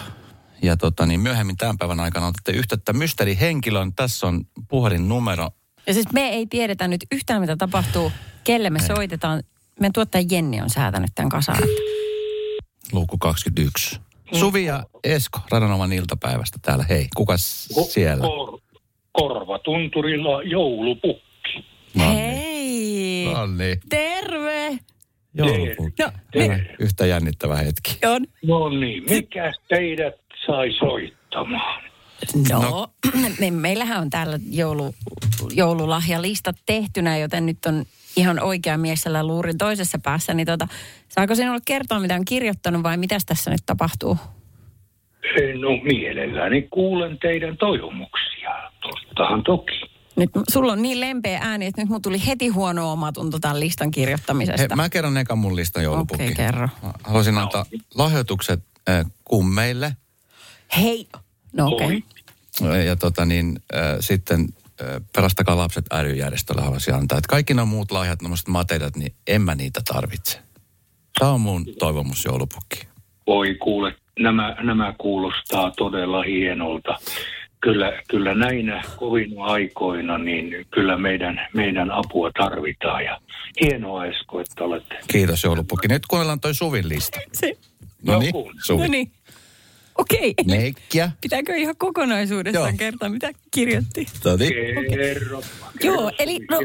Ja 0.62 0.76
tota 0.76 1.06
niin, 1.06 1.20
myöhemmin 1.20 1.56
tämän 1.56 1.78
päivän 1.78 2.00
aikana 2.00 2.26
otatte 2.26 2.52
yhteyttä 2.52 2.92
mysteerihenkilön. 2.92 3.92
Tässä 3.92 4.26
on 4.26 4.44
puhelinnumero. 4.68 5.50
Ja 5.86 5.94
siis 5.94 6.12
me 6.12 6.28
ei 6.28 6.46
tiedetä 6.46 6.88
nyt 6.88 7.00
yhtään, 7.12 7.40
mitä 7.40 7.56
tapahtuu, 7.56 8.12
kelle 8.44 8.70
me 8.70 8.78
soitetaan. 8.78 9.42
Meidän 9.80 9.92
tuottaja 9.92 10.24
Jenni 10.30 10.60
on 10.60 10.70
säätänyt 10.70 11.10
tämän 11.14 11.28
kasaan. 11.28 11.58
Luku 12.92 13.18
21. 13.18 14.00
Suvi 14.32 14.64
ja 14.64 14.84
Esko 15.04 15.38
Radanovan 15.50 15.92
iltapäivästä 15.92 16.58
täällä. 16.62 16.84
Hei, 16.88 17.06
kuka 17.16 17.36
siellä? 17.36 18.22
Kor, 18.22 18.60
korvatunturilla 19.12 20.42
joulupukki. 20.42 21.64
No 21.94 22.08
niin. 22.12 22.16
Hei! 22.16 23.24
No 23.34 23.46
niin. 23.46 23.80
Terve! 23.88 24.78
Joulupukki. 25.34 26.02
No, 26.02 26.10
Terve. 26.32 26.74
Yhtä 26.78 27.06
jännittävä 27.06 27.56
hetki. 27.56 28.06
on. 28.06 28.26
No 28.46 28.68
niin, 28.68 29.04
mikä 29.10 29.52
teidät 29.68 30.14
sai 30.46 30.72
soittamaan? 30.78 31.82
No, 32.50 32.60
No. 33.22 33.28
me, 33.40 33.50
meillähän 33.50 34.00
on 34.00 34.10
täällä 34.10 34.38
joulu, 34.50 34.94
joululahjalistat 35.52 36.56
tehtynä, 36.66 37.18
joten 37.18 37.46
nyt 37.46 37.66
on 37.66 37.84
ihan 38.16 38.40
oikea 38.42 38.78
mies 38.78 39.00
siellä 39.02 39.26
luurin 39.26 39.58
toisessa 39.58 39.98
päässä. 39.98 40.34
Niin 40.34 40.46
tota, 40.46 40.68
saako 41.08 41.34
sinulle 41.34 41.60
kertoa, 41.64 42.00
mitä 42.00 42.14
on 42.14 42.24
kirjoittanut 42.24 42.82
vai 42.82 42.96
mitä 42.96 43.16
tässä 43.26 43.50
nyt 43.50 43.62
tapahtuu? 43.66 44.18
No 45.60 45.70
mielelläni 45.84 46.62
kuulen 46.70 47.18
teidän 47.18 47.56
toivomuksia. 47.56 48.50
Tottahan 48.82 49.42
toki. 49.42 49.92
Nyt 50.16 50.30
sulla 50.50 50.72
on 50.72 50.82
niin 50.82 51.00
lempeä 51.00 51.38
ääni, 51.42 51.66
että 51.66 51.80
nyt 51.82 51.88
mun 51.88 52.02
tuli 52.02 52.26
heti 52.26 52.48
huono 52.48 52.92
omatunto 52.92 53.38
tämän 53.38 53.60
listan 53.60 53.86
Hei, 53.86 53.90
kirjoittamisesta. 53.92 54.76
mä 54.76 54.88
kerron 54.88 55.16
eka 55.16 55.36
mun 55.36 55.56
listan 55.56 55.84
joulupukki. 55.84 56.22
Okei, 56.24 56.34
kerro. 56.34 56.68
Mä 56.82 56.92
Haluaisin 57.04 57.38
antaa 57.38 57.66
lahjoitukset 57.94 58.60
äh, 58.88 59.04
kummeille. 59.24 59.96
Hei! 60.76 61.06
No 61.52 61.66
okei. 61.66 61.86
Oi. 61.86 62.02
Ja 62.60 62.96
tota 62.96 63.24
niin, 63.24 63.58
äh, 63.74 63.96
sitten 64.00 64.48
äh, 64.80 65.02
Pelastakaa 65.16 65.56
lapset 65.56 65.86
ry-järjestölle 66.02 66.62
haluaisin 66.62 66.94
antaa. 66.94 67.18
Että 67.18 67.28
kaikki 67.28 67.54
nuo 67.54 67.66
muut 67.66 67.90
lahjat, 67.90 68.18
tämmöiset 68.18 68.48
materiaalit, 68.48 68.96
niin 68.96 69.14
en 69.26 69.42
mä 69.42 69.54
niitä 69.54 69.80
tarvitse. 69.92 70.38
Tämä 71.18 71.30
on 71.30 71.40
mun 71.40 71.66
toivomus 71.78 72.24
joulupukki. 72.24 72.86
Voi 73.26 73.54
kuule, 73.54 73.94
nämä, 74.18 74.56
nämä 74.62 74.94
kuulostaa 74.98 75.70
todella 75.70 76.22
hienolta. 76.22 76.98
Kyllä, 77.60 78.02
kyllä 78.08 78.34
näinä 78.34 78.82
kovina 78.96 79.44
aikoina, 79.44 80.18
niin 80.18 80.66
kyllä 80.70 80.98
meidän, 80.98 81.40
meidän 81.54 81.90
apua 81.90 82.30
tarvitaan. 82.38 83.04
Ja 83.04 83.20
hienoa 83.60 84.06
Esko, 84.06 84.40
että 84.40 84.64
olette 84.64 84.98
Kiitos 85.08 85.44
joulupukki. 85.44 85.88
Nyt 85.88 86.06
kuunnellaan 86.06 86.40
toi 86.40 86.54
Suvin 86.54 86.88
lista. 86.88 87.18
Se, 87.32 87.56
No 88.02 88.18
niin. 88.18 88.34
Suvi. 88.64 88.82
no 88.82 88.88
niin. 88.88 89.12
Okei. 90.02 90.34
Meikkiä. 90.46 91.10
Pitääkö 91.20 91.56
ihan 91.56 91.76
kokonaisuudessaan 91.78 92.68
Joo. 92.68 92.76
kertoa, 92.78 93.08
mitä 93.08 93.32
kirjoitti? 93.50 94.06
Todi. 94.22 94.48
Kerro. 94.90 95.42
Joo, 95.82 96.12
eli 96.18 96.38
no, 96.50 96.58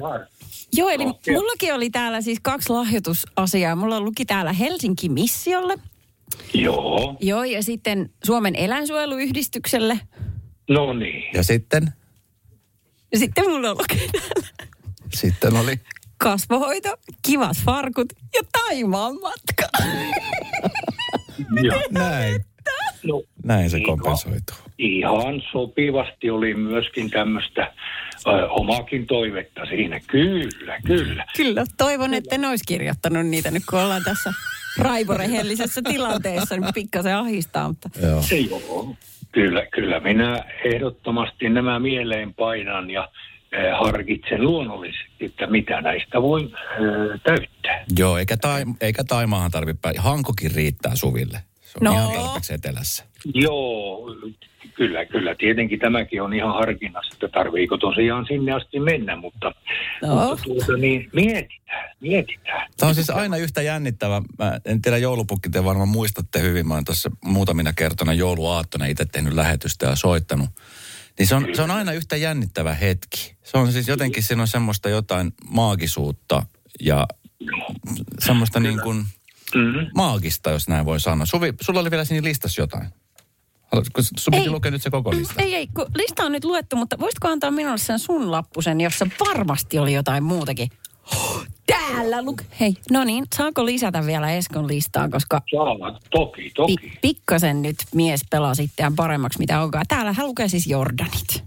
joo, 0.74 0.90
eli 0.90 1.06
No, 1.06 1.14
mullakin 1.34 1.74
oli 1.74 1.90
täällä 1.90 2.22
siis 2.22 2.40
kaksi 2.42 2.70
lahjoitusasiaa. 2.70 3.76
Mulla 3.76 4.02
luki 4.02 4.26
täällä 4.26 4.54
Helsinki 4.54 5.10
Missiolle. 5.10 5.78
Joo, 6.54 7.18
Joo, 7.22 7.44
ja 7.44 7.64
sitten 7.64 8.10
Suomen 8.26 8.56
eläinsuojeluyhdistykselle. 8.56 10.00
no 10.70 10.94
niin. 10.94 11.24
Ja 11.34 11.44
sitten, 11.44 11.94
Ja 13.12 13.20
sitten 13.20 13.50
mulla 13.50 13.74
luki 13.74 14.10
täällä 14.12 14.48
sitten 15.14 15.56
oli 15.56 15.80
kasvohoito, 16.18 16.98
kivat 17.22 17.58
farkut 17.66 18.14
ja 18.36 18.42
Taimaan 18.52 19.16
matka. 19.22 19.68
Ja, 21.64 21.82
näin. 21.92 22.46
No, 23.08 23.24
Näin 23.44 23.70
se 23.70 23.78
Ihan- 23.78 23.86
kompensoituu. 23.86 24.56
Ihan 24.78 25.44
sopivasti 25.52 26.30
oli 26.30 26.54
myöskin 26.54 27.10
tämmöistä 27.10 27.74
ö, 28.28 28.50
omaakin 28.50 29.08
toivetta 29.08 29.66
siinä. 29.66 30.00
Kyllä, 30.08 30.80
kyllä. 30.86 31.26
Kyllä, 31.38 31.64
toivon, 31.78 32.14
että 32.14 32.36
en 32.36 32.46
olisi 32.46 32.64
kirjoittanut 32.68 33.28
niitä 33.28 33.52
nyt, 33.52 33.64
kun 33.70 33.80
ollaan 33.80 34.04
tässä 34.04 34.34
raivorehellisessä 34.78 35.82
tilanteessa, 35.82 36.58
niin 36.58 36.74
pikkasen 36.74 37.16
ahistaa, 37.16 37.68
mutta 37.68 37.90
Joo. 38.02 38.22
Joo. 38.50 38.96
Kyllä, 39.32 39.66
kyllä 39.66 40.00
minä 40.00 40.44
ehdottomasti 40.66 41.50
nämä 41.50 41.80
mieleen 41.80 42.34
painan 42.34 42.90
ja 42.90 43.10
harkitsen 43.80 44.44
luonnollisesti, 44.44 45.26
että 45.26 45.48
mitä 45.48 45.82
näistä 45.82 46.22
voi 46.22 46.52
täyttää. 47.24 47.84
Joo, 47.98 48.18
eikä, 48.18 48.38
tai, 48.38 48.64
eikä 48.82 49.04
Taimaahan 49.04 49.52
tarvitse 49.52 49.80
päästä. 49.82 50.02
Hankokin 50.02 50.52
riittää 50.56 50.96
Suville. 50.96 51.40
Se 51.84 51.90
on 51.90 51.96
No. 51.96 52.12
ihan 52.12 52.24
tarpeeksi 52.26 52.54
etelässä. 52.54 53.06
Joo, 53.34 54.02
kyllä, 54.74 55.06
kyllä. 55.06 55.36
Tietenkin 55.36 55.80
tämäkin 55.80 56.22
on 56.22 56.34
ihan 56.34 56.54
harkinnassa, 56.54 57.10
että 57.14 57.28
tarviiko 57.28 57.78
tosiaan 57.78 58.26
sinne 58.28 58.52
asti 58.52 58.80
mennä, 58.80 59.16
mutta, 59.16 59.52
No. 60.02 60.16
mutta 60.16 60.44
tuota, 60.44 60.78
niin 60.78 61.10
mietitään, 61.14 61.96
mietitään. 62.00 62.72
Tämä 62.78 62.88
on 62.90 62.96
siis 62.96 63.10
aina 63.10 63.38
yhtä 63.38 63.62
jännittävä. 63.62 64.22
Mä 64.40 64.60
en 64.66 64.82
tiedä 64.82 64.98
joulupukki, 64.98 65.50
te 65.50 65.64
varmaan 65.64 65.90
muistatte 65.90 66.42
hyvin. 66.42 66.68
Mä 66.68 66.74
oon 66.74 66.86
tuossa 66.86 67.12
muutamina 67.26 67.74
kertona 67.74 68.14
jouluaattona 68.14 68.86
itse 68.86 69.06
tehnyt 69.06 69.34
lähetystä 69.34 69.86
ja 69.86 69.96
soittanut. 69.96 70.50
Niin 71.20 71.28
se 71.28 71.36
on, 71.36 71.48
se 71.54 71.62
on 71.62 71.72
aina 71.72 71.92
yhtä 71.92 72.16
jännittävä 72.16 72.74
hetki. 72.74 73.36
Se 73.44 73.58
on 73.58 73.72
siis 73.72 73.88
jotenkin, 73.88 74.24
siinä 74.24 74.42
on 74.42 74.48
semmoista 74.48 74.90
jotain 74.90 75.34
maagisuutta 75.50 76.44
ja 76.82 77.08
semmoista 78.20 78.60
niin 78.60 78.80
kuin, 78.82 79.06
Mm-hmm. 79.56 79.88
maagista, 79.96 80.50
jos 80.50 80.68
näin 80.68 80.86
voi 80.86 81.00
sanoa. 81.00 81.26
Suvi, 81.26 81.54
sulla 81.62 81.80
oli 81.80 81.92
vielä 81.92 82.06
siinä 82.06 82.24
listassa 82.24 82.62
jotain. 82.62 82.88
Haluatko, 83.72 84.02
sun 84.02 84.32
piti 84.32 84.44
Ei. 84.44 84.50
lukea 84.50 84.72
nyt 84.72 84.82
se 84.82 84.90
koko 84.90 85.12
lista. 85.12 85.42
Ei, 85.44 85.56
ei, 85.56 85.68
kun 85.68 85.86
lista 85.96 86.24
on 86.24 86.32
nyt 86.32 86.44
luettu, 86.46 86.76
mutta 86.76 87.00
voisitko 87.00 87.28
antaa 87.28 87.52
minulle 87.52 87.78
sen 87.78 88.00
sun 88.00 88.32
lappusen, 88.32 88.82
jossa 88.82 89.08
varmasti 89.28 89.80
oli 89.80 89.94
jotain 89.94 90.24
muutakin? 90.24 90.70
Täällä 91.68 92.26
luk... 92.26 92.42
Hei, 92.60 92.74
no 92.92 93.04
niin, 93.04 93.26
saako 93.36 93.66
lisätä 93.66 94.06
vielä 94.06 94.32
Eskon 94.32 94.68
listaan, 94.68 95.12
koska 95.12 95.42
Saa, 95.56 96.00
toki, 96.12 96.52
toki. 96.56 96.76
pi- 96.82 96.98
pikkasen 97.02 97.62
nyt 97.62 97.76
mies 97.96 98.22
pelaa 98.30 98.56
sitten 98.56 98.96
paremmaksi 98.96 99.40
mitä 99.40 99.62
onkaan. 99.62 99.86
Täällä 99.88 100.14
hän 100.14 100.28
lukee 100.28 100.48
siis 100.48 100.68
Jordanit. 100.68 101.44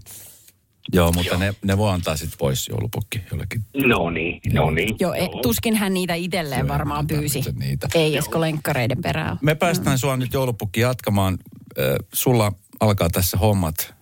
Joo, 0.93 1.11
mutta 1.11 1.37
ne, 1.37 1.53
ne 1.63 1.77
voi 1.77 1.91
antaa 1.91 2.17
sitten 2.17 2.37
pois 2.37 2.67
joulupukki 2.67 3.21
jollekin. 3.31 3.61
No 3.87 4.09
niin, 4.09 4.41
no 4.53 4.71
niin. 4.71 4.95
Joo, 4.99 5.13
e, 5.13 5.27
tuskin 5.41 5.75
hän 5.75 5.93
niitä 5.93 6.13
itselleen 6.13 6.59
Joo, 6.59 6.67
varmaan 6.67 7.07
pyysi. 7.07 7.41
niitä. 7.59 7.87
Ei 7.95 8.17
Esko 8.17 8.41
lenkkareiden 8.41 9.01
perään. 9.01 9.37
Me 9.41 9.55
päästään 9.55 9.97
sua 9.99 10.17
nyt 10.17 10.33
joulupukki 10.33 10.79
jatkamaan. 10.79 11.37
Sulla 12.13 12.51
alkaa 12.79 13.09
tässä 13.09 13.37
hommat 13.37 13.93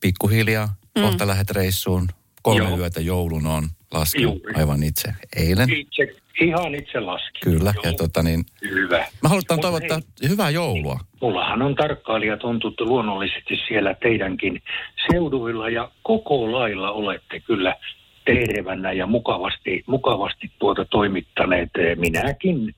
pikkuhiljaa. 0.00 0.74
Kohta 1.02 1.26
lähdet 1.26 1.50
reissuun. 1.50 2.08
Kolme 2.42 2.68
Joo. 2.68 2.78
yötä 2.78 3.00
joulun 3.00 3.46
on. 3.46 3.68
Laskin 3.92 4.22
Juuri. 4.22 4.54
aivan 4.54 4.82
itse 4.82 5.14
eilen. 5.36 5.70
Itse, 5.70 6.02
ihan 6.40 6.74
itse 6.74 7.00
laskin. 7.00 7.40
Kyllä. 7.44 7.72
Joo, 7.76 7.82
Ja 7.84 7.92
tota 7.92 8.22
niin, 8.22 8.44
Hyvä. 8.70 8.96
mä 8.96 9.28
haluan 9.28 9.42
Mutta 9.50 9.62
toivottaa 9.62 9.98
hei, 10.22 10.28
hyvää 10.30 10.50
joulua. 10.50 11.00
Mullahan 11.20 11.62
on 11.62 11.74
tarkkailijat 11.74 12.44
on 12.44 12.60
tuttu 12.60 12.84
luonnollisesti 12.84 13.58
siellä 13.68 13.94
teidänkin 13.94 14.62
seuduilla 15.10 15.70
ja 15.70 15.90
koko 16.02 16.52
lailla 16.52 16.90
olette 16.90 17.40
kyllä 17.40 17.74
tervänä 18.24 18.92
ja 18.92 19.06
mukavasti, 19.06 19.84
mukavasti 19.86 20.50
tuota 20.58 20.84
toimittaneet. 20.84 21.70
Minäkin 21.96 22.74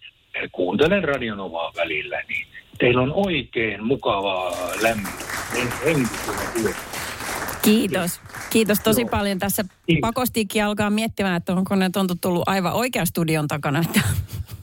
kuuntelen 0.52 1.04
Radionovaa 1.04 1.72
välillä, 1.76 2.22
niin 2.28 2.46
teillä 2.78 3.02
on 3.02 3.12
oikein 3.14 3.84
mukavaa 3.84 4.52
lämmin 4.82 5.12
henkilöä 5.84 6.52
työ. 6.62 6.72
Kiitos. 7.62 8.20
Kiitos 8.50 8.78
tosi 8.80 9.00
Joo. 9.00 9.08
paljon. 9.10 9.38
Tässä 9.38 9.64
Kiitos. 9.86 10.00
pakostikin 10.00 10.64
alkaa 10.64 10.90
miettimään, 10.90 11.36
että 11.36 11.52
onko 11.52 11.74
ne 11.74 11.90
tontut 11.92 12.18
tullut 12.20 12.42
aivan 12.46 12.72
oikean 12.72 13.06
studion 13.06 13.48
takana. 13.48 13.78
Että- 13.80 14.00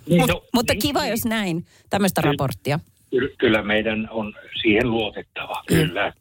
Niin, 0.10 0.22
Mut, 0.22 0.30
no, 0.30 0.42
mutta 0.54 0.74
niin, 0.74 0.82
kiva, 0.82 1.02
niin. 1.02 1.10
jos 1.12 1.26
näin. 1.26 1.66
Tämmöistä 1.90 2.22
Kyllä. 2.22 2.32
raporttia. 2.32 2.80
Ky- 3.12 3.36
Kyllä 3.38 3.62
meidän 3.64 4.08
on 4.12 4.34
siihen 4.62 4.92
luotettava, 4.92 5.64
kyllä. 5.68 6.14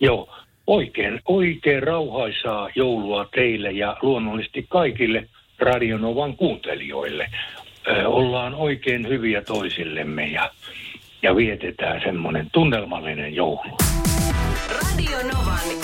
Joo, 0.00 0.34
oikein, 0.66 1.20
oikein 1.24 1.82
rauhaisaa 1.82 2.68
joulua 2.74 3.28
teille 3.34 3.70
ja 3.72 3.96
luonnollisesti 4.02 4.66
kaikille 4.68 5.28
Radionovan 5.58 6.36
kuuntelijoille. 6.36 7.30
Ö, 7.88 8.08
ollaan 8.08 8.54
oikein 8.54 9.08
hyviä 9.08 9.42
toisillemme 9.42 10.26
ja, 10.26 10.50
ja 11.22 11.36
vietetään 11.36 12.00
semmoinen 12.04 12.48
tunnelmallinen 12.52 13.34
joulu. 13.34 13.76
Radio 14.70 15.18
Novan. 15.22 15.83